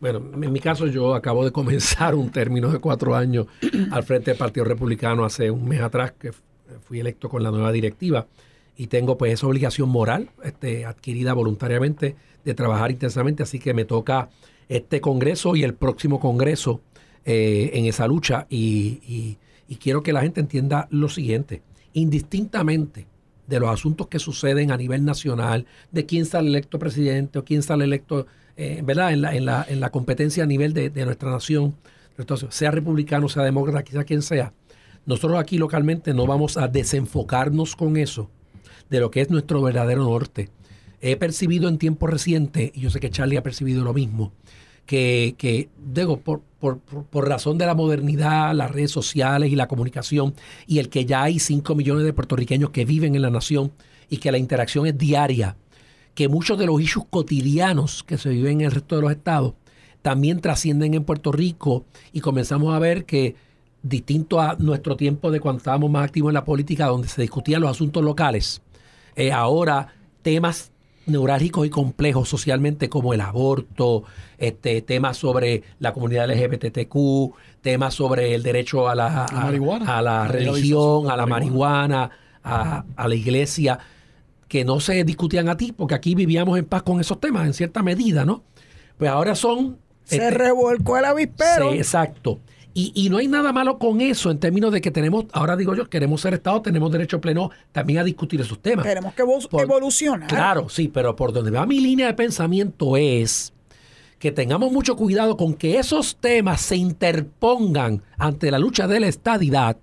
[0.01, 3.47] Bueno, en mi caso yo acabo de comenzar un término de cuatro años
[3.91, 6.33] al frente del Partido Republicano hace un mes atrás que
[6.83, 8.27] fui electo con la nueva directiva
[8.77, 13.85] y tengo pues esa obligación moral este, adquirida voluntariamente de trabajar intensamente, así que me
[13.85, 14.29] toca
[14.69, 16.81] este Congreso y el próximo Congreso
[17.25, 19.39] eh, en esa lucha y, y-
[19.81, 21.63] quiero que la gente entienda lo siguiente,
[21.95, 23.07] indistintamente
[23.47, 27.63] de los asuntos que suceden a nivel nacional, de quién sale electo presidente o quién
[27.63, 28.27] sale electo,
[28.59, 29.13] eh, ¿verdad?
[29.15, 31.75] En la, en, la, en la competencia a nivel de, de nuestra nación,
[32.19, 34.53] entonces, sea republicano, sea demócrata, quizá quien sea,
[35.07, 38.31] nosotros aquí localmente no vamos a desenfocarnos con eso
[38.91, 40.51] de lo que es nuestro verdadero norte.
[41.01, 44.33] He percibido en tiempo reciente, y yo sé que Charlie ha percibido lo mismo,
[44.87, 49.69] que, que digo, por, por, por- razón de la modernidad, las redes sociales y la
[49.69, 50.35] comunicación,
[50.67, 53.73] y el que ya hay 5 millones de puertorriqueños que viven en la nación
[54.11, 55.57] y que la interacción es diaria,
[56.15, 59.55] que muchos de los issues cotidianos que se viven en el resto de los estados
[60.03, 63.37] también trascienden en Puerto Rico y comenzamos a ver que
[63.83, 67.63] distinto a nuestro tiempo de cuando estábamos más activos en la política, donde se discutían
[67.63, 68.63] los asuntos locales,
[69.17, 70.72] eh, ahora temas
[71.07, 74.05] neurálgicos y complejos socialmente como el aborto,
[74.39, 79.99] este, temas sobre la comunidad LGBTQ, temas sobre el derecho a la, a- marihuana.
[79.99, 82.11] a la La religión, a la la marihuana,
[82.45, 83.79] a, a la iglesia,
[84.49, 87.55] que no se discutían a ti, porque aquí vivíamos en paz con esos temas, en
[87.55, 88.43] cierta medida, ¿no?
[88.99, 89.79] Pues ahora son...
[90.05, 91.71] Se este, revolcó el avispero.
[91.73, 92.41] Sí, exacto.
[92.75, 95.75] Y, y no hay nada malo con eso en términos de que tenemos, ahora digo
[95.75, 98.87] yo, queremos ser Estado, tenemos derecho pleno también a discutir esos temas.
[98.87, 100.27] Tenemos que Por- evolucionar.
[100.29, 103.53] Claro, sí, pero por donde va mi línea de pensamiento es
[104.19, 109.09] que tengamos mucho cuidado con que esos temas se interpongan ante la lucha de la
[109.09, 109.77] estadidad,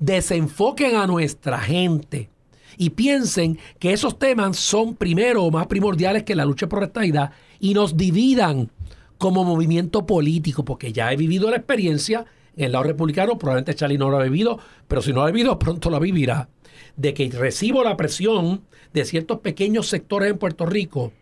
[0.00, 2.30] desenfoquen a nuestra gente
[2.76, 6.86] y piensen que esos temas son primero o más primordiales que la lucha por la
[6.86, 7.30] estadidad
[7.60, 8.70] y nos dividan
[9.18, 13.98] como movimiento político, porque ya he vivido la experiencia en el lado republicano, probablemente Charlie
[13.98, 14.58] no lo ha vivido,
[14.88, 16.48] pero si no lo ha vivido, pronto lo vivirá,
[16.96, 18.62] de que recibo la presión
[18.92, 21.12] de ciertos pequeños sectores en Puerto Rico,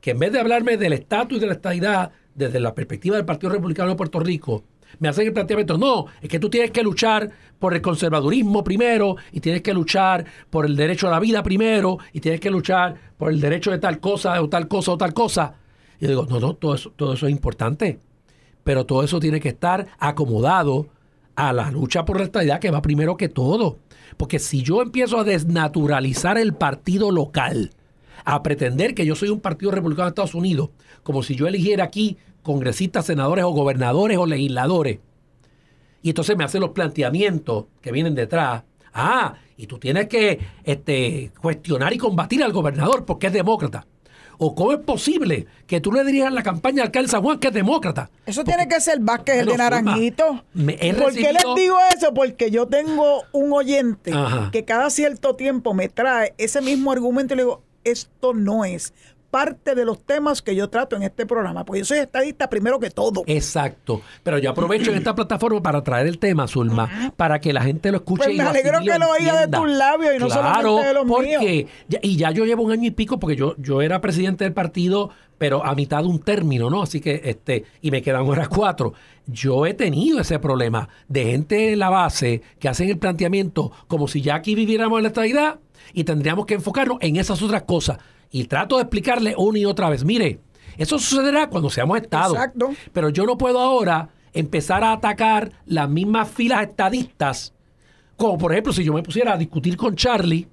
[0.00, 3.24] que en vez de hablarme del estatus y de la estadidad desde la perspectiva del
[3.24, 4.64] Partido Republicano de Puerto Rico,
[4.98, 9.16] me hacen el planteamiento, no, es que tú tienes que luchar por el conservadurismo primero,
[9.32, 12.94] y tienes que luchar por el derecho a la vida primero, y tienes que luchar
[13.16, 15.54] por el derecho de tal cosa o tal cosa o tal cosa.
[16.02, 18.00] Yo digo, no, no, todo eso, todo eso es importante,
[18.64, 20.88] pero todo eso tiene que estar acomodado
[21.36, 23.78] a la lucha por la estabilidad que va primero que todo.
[24.16, 27.70] Porque si yo empiezo a desnaturalizar el partido local,
[28.24, 30.70] a pretender que yo soy un partido republicano de Estados Unidos,
[31.04, 34.98] como si yo eligiera aquí congresistas, senadores o gobernadores o legisladores,
[36.02, 38.64] y entonces me hacen los planteamientos que vienen detrás.
[38.92, 43.86] Ah, y tú tienes que este, cuestionar y combatir al gobernador porque es demócrata.
[44.44, 47.46] ¿O cómo es posible que tú le dirías la campaña al alcalde San Juan que
[47.46, 48.10] es demócrata?
[48.26, 50.44] Eso tiene que ser Vázquez, el de Naranjito.
[50.52, 52.12] Me ¿Por qué les digo eso?
[52.12, 54.50] Porque yo tengo un oyente Ajá.
[54.50, 58.92] que cada cierto tiempo me trae ese mismo argumento y le digo, esto no es
[59.32, 61.64] parte de los temas que yo trato en este programa.
[61.64, 63.24] Porque yo soy estadista primero que todo.
[63.26, 64.02] Exacto.
[64.22, 67.90] Pero yo aprovecho en esta plataforma para traer el tema, Zulma, para que la gente
[67.90, 70.28] lo escuche Pues y me lo alegro que lo oiga de tus labios y no
[70.28, 71.70] solamente de los porque míos.
[72.02, 75.08] y ya yo llevo un año y pico porque yo, yo era presidente del partido,
[75.38, 76.82] pero a mitad de un término, ¿no?
[76.82, 78.92] Así que, este, y me quedan horas cuatro.
[79.26, 84.08] Yo he tenido ese problema de gente en la base que hacen el planteamiento como
[84.08, 85.58] si ya aquí viviéramos en la estabilidad
[85.92, 87.98] y tendríamos que enfocarnos en esas otras cosas.
[88.30, 90.40] Y trato de explicarle una y otra vez, mire,
[90.78, 92.34] eso sucederá cuando seamos Estado.
[92.34, 92.70] Exacto.
[92.92, 97.54] Pero yo no puedo ahora empezar a atacar las mismas filas estadistas,
[98.16, 100.48] como por ejemplo si yo me pusiera a discutir con Charlie,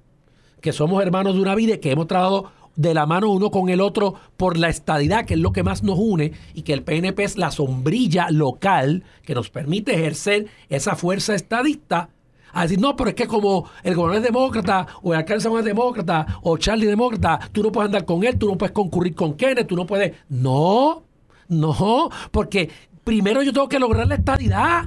[0.60, 3.68] que somos hermanos de una vida y que hemos trabajado de la mano uno con
[3.68, 6.82] el otro por la estadidad, que es lo que más nos une, y que el
[6.82, 12.10] PNP es la sombrilla local que nos permite ejercer esa fuerza estadista.
[12.52, 15.64] A decir, no, pero es que como el gobernador es demócrata, o el alcalde es
[15.64, 19.14] demócrata, o Charlie es demócrata, tú no puedes andar con él, tú no puedes concurrir
[19.14, 20.14] con Kenneth, tú no puedes.
[20.28, 21.02] No,
[21.48, 22.70] no, porque
[23.04, 24.84] primero yo tengo que lograr la estadidad.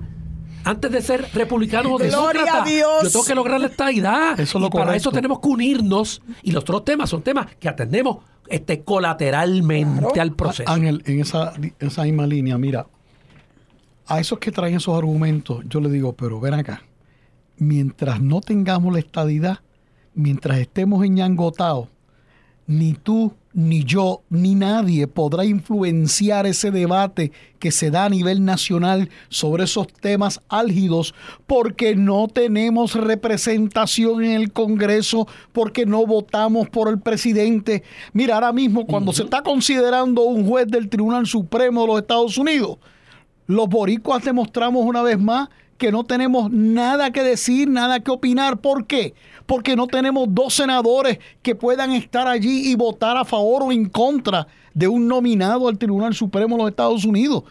[0.66, 3.04] Antes de ser republicano o demócrata, a Dios.
[3.04, 4.40] yo tengo que lograr la estadidad.
[4.40, 6.22] Eso es lo y para eso tenemos que unirnos.
[6.42, 10.22] Y los otros temas son temas que atendemos este, colateralmente Claro.
[10.22, 10.70] al proceso.
[10.72, 12.88] Ángel, en esa, esa misma línea, mira,
[14.08, 16.82] a esos que traen esos argumentos, yo le digo, pero ven acá,
[17.58, 19.60] mientras no tengamos la estadidad,
[20.14, 21.90] mientras estemos enyangotados,
[22.66, 28.46] ni tú, ni yo, ni nadie podrá influenciar ese debate que se da a nivel
[28.46, 31.14] nacional sobre esos temas álgidos
[31.46, 37.84] porque no tenemos representación en el Congreso, porque no votamos por el presidente.
[38.14, 42.38] Mira, ahora mismo cuando se está considerando un juez del Tribunal Supremo de los Estados
[42.38, 42.78] Unidos,
[43.46, 48.58] los boricuas demostramos una vez más que no tenemos nada que decir, nada que opinar.
[48.60, 49.14] ¿Por qué?
[49.46, 53.90] Porque no tenemos dos senadores que puedan estar allí y votar a favor o en
[53.90, 57.44] contra de un nominado al Tribunal Supremo de los Estados Unidos.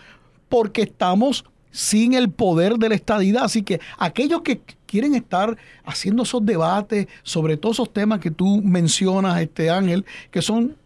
[0.48, 3.44] Porque estamos sin el poder de la estadidad.
[3.44, 8.60] Así que aquellos que quieren estar haciendo esos debates sobre todos esos temas que tú
[8.62, 10.76] mencionas, este Ángel, que son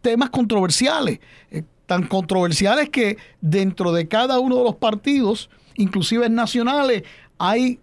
[0.00, 1.18] temas controversiales,
[1.50, 7.02] eh, tan controversiales que dentro de cada uno de los partidos, inclusive nacionales,
[7.38, 7.80] hay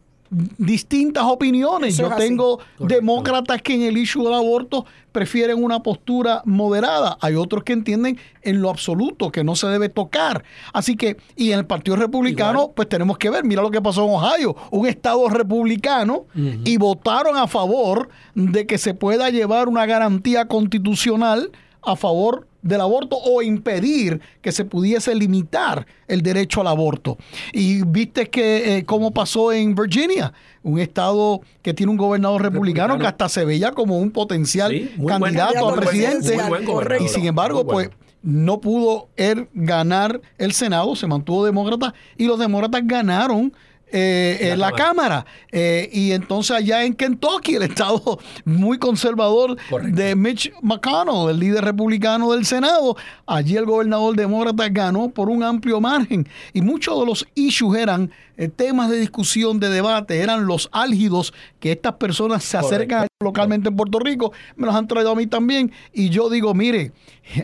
[0.58, 1.94] distintas opiniones.
[1.94, 2.88] Eso Yo tengo Correcto.
[2.88, 7.18] demócratas que en el issue del aborto prefieren una postura moderada.
[7.22, 10.44] Hay otros que entienden en lo absoluto que no se debe tocar.
[10.74, 12.74] Así que, y en el Partido Republicano, Igual.
[12.76, 17.38] pues tenemos que ver, mira lo que pasó en Ohio, un estado republicano, y votaron
[17.38, 23.42] a favor de que se pueda llevar una garantía constitucional a favor del aborto o
[23.44, 27.18] impedir que se pudiese limitar el derecho al aborto.
[27.54, 32.96] Y viste que eh, cómo pasó en Virginia, un estado que tiene un gobernador republicano,
[32.96, 33.00] Republicano.
[33.00, 36.38] que hasta se veía como un potencial Sí, muy buen- candidato a presidente.
[36.48, 36.66] buen
[37.04, 37.72] y sin embargo, bueno.
[37.72, 37.90] pues
[38.24, 43.54] no pudo él ganar el Senado, se mantuvo demócrata y los demócratas ganaron
[43.96, 45.26] eh, eh, La la Cámara.
[45.52, 49.96] Eh, y entonces allá en Kentucky, el estado muy conservador Correcto.
[49.96, 55.44] de Mitch McConnell, el líder republicano del Senado, allí el gobernador demócrata ganó por un
[55.44, 56.28] amplio margen.
[56.54, 61.34] Y muchos de los issues eran eh, temas de discusión, de debate, eran los álgidos
[61.60, 62.76] que estas personas se Correcto.
[62.76, 65.72] acercan localmente en Puerto Rico, me los han traído a mí también.
[65.94, 66.92] Y yo digo, mire,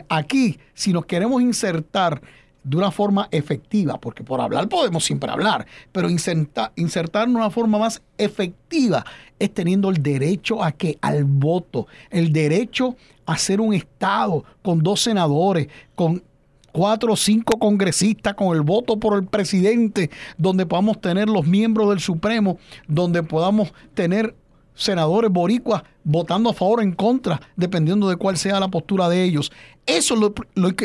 [0.08, 2.20] aquí, si nos queremos insertar
[2.64, 7.50] de una forma efectiva, porque por hablar podemos siempre hablar, pero inserta- insertar de una
[7.50, 9.04] forma más efectiva
[9.38, 12.96] es teniendo el derecho a que al voto, el derecho
[13.26, 16.22] a ser un Estado con dos senadores, con
[16.70, 21.90] cuatro o cinco congresistas con el voto por el presidente, donde podamos tener los miembros
[21.90, 22.58] del Supremo,
[22.88, 24.34] donde podamos tener
[24.74, 29.22] senadores boricuas votando a favor o en contra, dependiendo de cuál sea la postura de
[29.22, 29.52] ellos.
[29.86, 30.34] Eso es lo,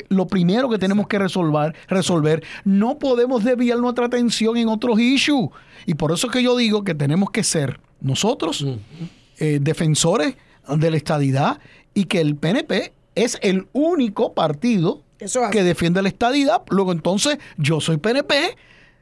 [0.09, 2.43] lo primero que tenemos que resolver, resolver.
[2.63, 5.49] No podemos desviar nuestra atención en otros issues.
[5.85, 8.65] Y por eso es que yo digo que tenemos que ser nosotros
[9.39, 10.35] eh, defensores
[10.67, 11.59] de la estadidad
[11.93, 16.61] y que el PNP es el único partido Eso que defiende la estadidad.
[16.69, 18.57] Luego entonces yo soy PNP.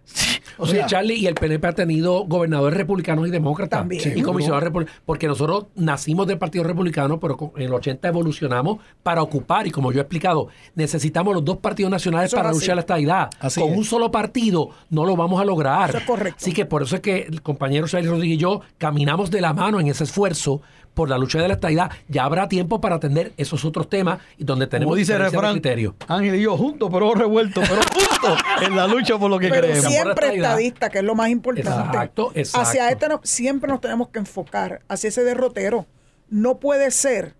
[0.58, 3.82] O sea, Charlie, y el PNP ha tenido gobernadores republicanos y demócratas.
[3.82, 4.18] También.
[4.18, 5.02] Y comisionadores republicanos.
[5.06, 9.68] Porque nosotros nacimos del Partido Republicano, pero en el 80 evolucionamos para ocupar.
[9.68, 13.30] Y como yo he explicado, necesitamos los dos partidos nacionales Eso para luchar la estadidad.
[13.40, 13.78] Así con es.
[13.78, 15.90] un solo partido no lo vamos a lograr.
[15.90, 16.38] Eso es correcto.
[16.40, 19.54] Así que por eso es que el compañero Charlie Rodríguez y yo caminamos de la
[19.54, 20.62] mano en ese esfuerzo
[20.96, 21.92] por la lucha de la estadidad.
[22.08, 25.96] Ya habrá tiempo para atender esos otros temas y donde tenemos Como dice refrán, criterio.
[26.08, 29.68] Ángel y yo juntos, pero revueltos, pero juntos en la lucha por lo que Pero
[29.68, 29.86] creemos.
[29.92, 31.70] Siempre estadista, que es lo más importante.
[31.70, 32.68] Exacto, exacto.
[32.68, 35.86] Hacia este no- siempre nos tenemos que enfocar, hacia ese derrotero.
[36.30, 37.36] No puede ser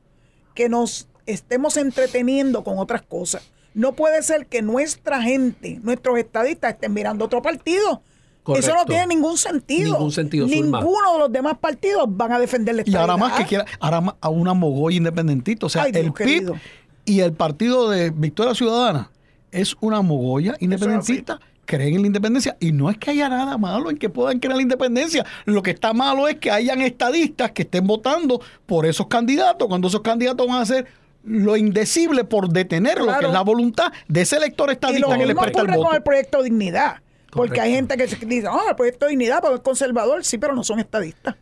[0.54, 3.50] que nos estemos entreteniendo con otras cosas.
[3.74, 8.04] No puede ser que nuestra gente, nuestros estadistas estén mirando otro partido.
[8.54, 9.94] Eso no tiene ningún sentido.
[9.94, 10.48] Ningún sentido.
[10.48, 14.02] Ninguno de los demás partidos van a defender la Y ahora más que quiera, ahora
[14.02, 15.66] más a una mogolla independentista.
[15.66, 16.54] O sea, Ay, el PIB
[17.06, 19.12] y el partido de Victoria Ciudadana
[19.52, 21.40] es una mogolla independentista.
[21.66, 24.52] Creen en la independencia y no es que haya nada malo en que puedan creer
[24.52, 25.26] en la independencia.
[25.46, 29.88] Lo que está malo es que hayan estadistas que estén votando por esos candidatos cuando
[29.88, 30.86] esos candidatos van a hacer
[31.24, 35.14] lo indecible por detener lo que es la voluntad de ese elector Y estadista lo
[35.14, 36.98] que le mismo presta el ocurre con el proyecto Dignidad.
[37.36, 40.64] Porque hay gente que dice, ah, el proyecto Dignidad porque es conservador, sí, pero no
[40.64, 41.36] son estadistas.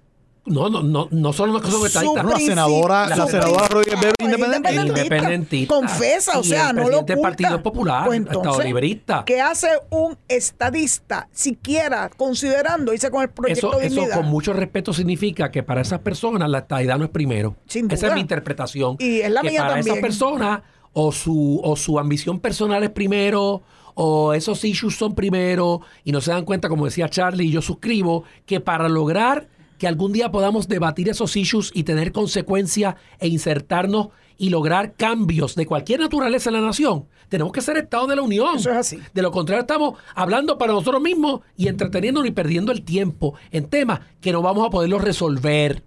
[0.45, 2.15] No, no, no, no solo los que son estadistas.
[2.25, 4.85] la principio- senadora- la senadora Rodríguez Bebe, es independentista.
[4.85, 5.73] Independentista.
[5.73, 7.29] Confesa, o Y sea, el no lo presidente del oculta.
[7.29, 9.23] Partido Popular, Pues Estado entonces, librista.
[9.25, 14.17] ¿Qué hace un estadista siquiera considerando, dice con el proyecto Eso, eso Dignidad?
[14.17, 17.55] con mucho respeto significa que para esas personas la estadidad no es primero.
[17.67, 18.97] Sin Esa es mi interpretación.
[18.99, 19.95] Y es la que mía para también.
[19.95, 23.61] esas personas o su, o su ambición personal es primero
[23.95, 27.61] o esos issues son primero y no se dan cuenta, como decía Charlie y yo
[27.61, 33.27] suscribo, que para lograr que algún día podamos debatir esos issues y tener consecuencias e
[33.27, 38.15] insertarnos y lograr cambios de cualquier naturaleza en la nación, tenemos que ser Estado de
[38.15, 38.57] la Unión.
[38.57, 38.99] Eso es así.
[39.13, 43.65] De lo contrario, estamos hablando para nosotros mismos y entreteniéndonos y perdiendo el tiempo en
[43.65, 45.83] temas que no vamos a poderlos resolver.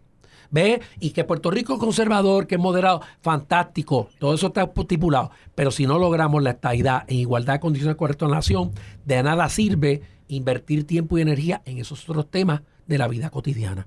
[0.50, 0.80] ¿Ve?
[1.00, 5.30] Y que Puerto Rico es conservador, que es moderado, fantástico, todo eso está estipulado.
[5.54, 8.72] Pero si no logramos la estadidad en igualdad de condiciones correctas en la nación,
[9.04, 13.86] de nada sirve invertir tiempo y energía en esos otros temas de la vida cotidiana.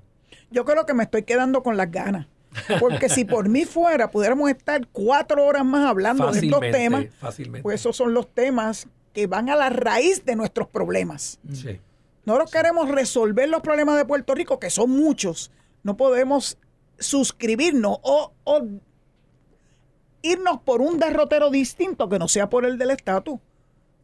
[0.51, 2.28] Yo creo que me estoy quedando con las ganas.
[2.80, 7.05] Porque si por mí fuera, pudiéramos estar cuatro horas más hablando de estos temas.
[7.20, 7.62] fácilmente.
[7.64, 11.39] Pues esos son los temas que van a la raíz de nuestros problemas.
[11.53, 11.80] Sí.
[12.26, 15.51] Nosotros queremos resolver los problemas de Puerto Rico, que son muchos.
[15.84, 16.58] No podemos
[16.98, 18.62] suscribirnos o, o
[20.22, 23.40] irnos por un derrotero distinto que no sea por el del estatus.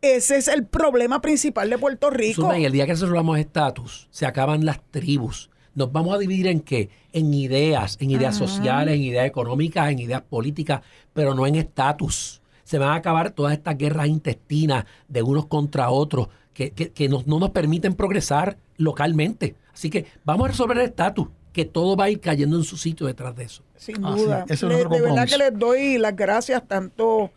[0.02, 2.42] Ese es el problema principal de Puerto Rico.
[2.44, 5.50] Zulma, y el día que resolvamos estatus, se acaban las tribus.
[5.74, 6.90] Nos vamos a dividir en qué?
[7.12, 10.82] En ideas, en ideas sociales, en ideas económicas, en ideas políticas,
[11.14, 12.42] pero no en estatus.
[12.64, 17.10] Se van a acabar todas estas guerras intestinas de unos contra otros que, que- que
[17.10, 19.56] nos- no nos permiten progresar localmente.
[19.74, 22.76] Así que vamos a resolver el estatus, que todo va a ir cayendo en su
[22.76, 23.64] sitio detrás de eso.
[23.78, 24.46] Sin Ah, duda.
[24.50, 27.32] sí, Le- de verdad que les doy las gracias tanto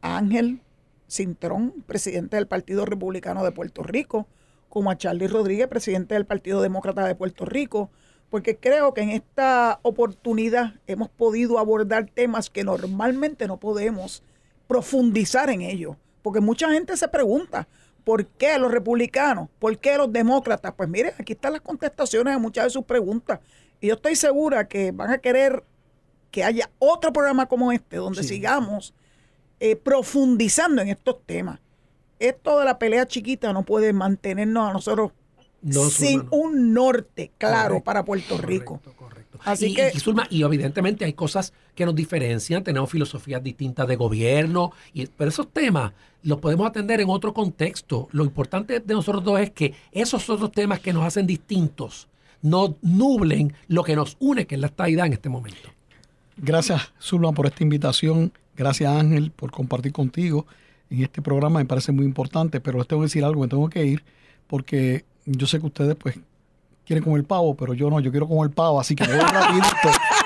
[0.00, 0.60] a Ángel
[1.08, 4.26] Cintrón, presidente del Partido Republicano de Puerto Rico,
[4.70, 7.90] como a Charlie Rodríguez, presidente del Partido Demócrata de Puerto Rico,
[8.30, 14.22] porque creo que en esta oportunidad hemos podido abordar temas que normalmente no podemos
[14.66, 15.96] profundizar en ellos.
[16.22, 17.68] Porque mucha gente se pregunta,
[18.04, 19.48] ¿por qué los republicanos?
[19.58, 20.72] ¿Por qué los demócratas?
[20.76, 23.40] Pues miren, aquí están las contestaciones a muchas de sus preguntas.
[23.80, 25.64] Y yo estoy segura que van a querer
[26.30, 28.28] que haya otro programa como este, donde Sí.
[28.30, 28.94] sigamos
[29.60, 31.60] eh, profundizando en estos temas.
[32.18, 35.12] Esto de la pelea chiquita no puede mantenernos a nosotros
[35.62, 38.80] No, sin un norte claro Correcto, para Puerto Rico.
[38.80, 39.23] Correcto, correcto.
[39.44, 43.88] Así y, que- y, Zulma, y evidentemente hay cosas que nos diferencian, tenemos filosofías distintas
[43.88, 48.08] de gobierno, y, pero esos temas los podemos atender en otro contexto.
[48.12, 52.08] Lo importante de nosotros dos es que esos otros temas que nos hacen distintos
[52.42, 55.70] no nublen lo que nos une, que es la estabilidad en este momento.
[56.36, 58.32] Gracias, Zulma, por esta invitación.
[58.56, 60.46] Gracias, Ángel, por compartir contigo
[60.90, 61.58] en este programa.
[61.60, 64.04] Me parece muy importante, pero les tengo que decir algo, me tengo que ir,
[64.46, 66.18] porque yo sé que ustedes, pues,
[66.84, 69.66] quieren comer pavo, pero yo no, yo quiero comer pavo, así que me voy rapidito,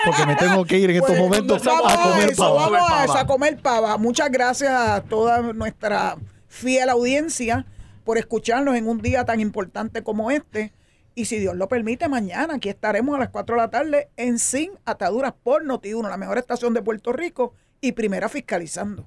[0.04, 2.54] porque me tengo que ir en estos Pues, momentos vamos a comer eso, pavo.
[2.56, 3.20] Vamos a Comer eso, pava.
[3.20, 3.98] a comer pava.
[3.98, 6.16] Muchas gracias a toda nuestra
[6.48, 7.66] fiel audiencia
[8.04, 10.72] por escucharnos en un día tan importante como este.
[11.14, 14.38] Y si Dios lo permite, mañana aquí estaremos a las 4 de la tarde en
[14.38, 19.04] Sin Ataduras por Noti1, la mejor estación de Puerto Rico y primera fiscalizando.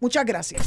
[0.00, 0.66] Muchas gracias.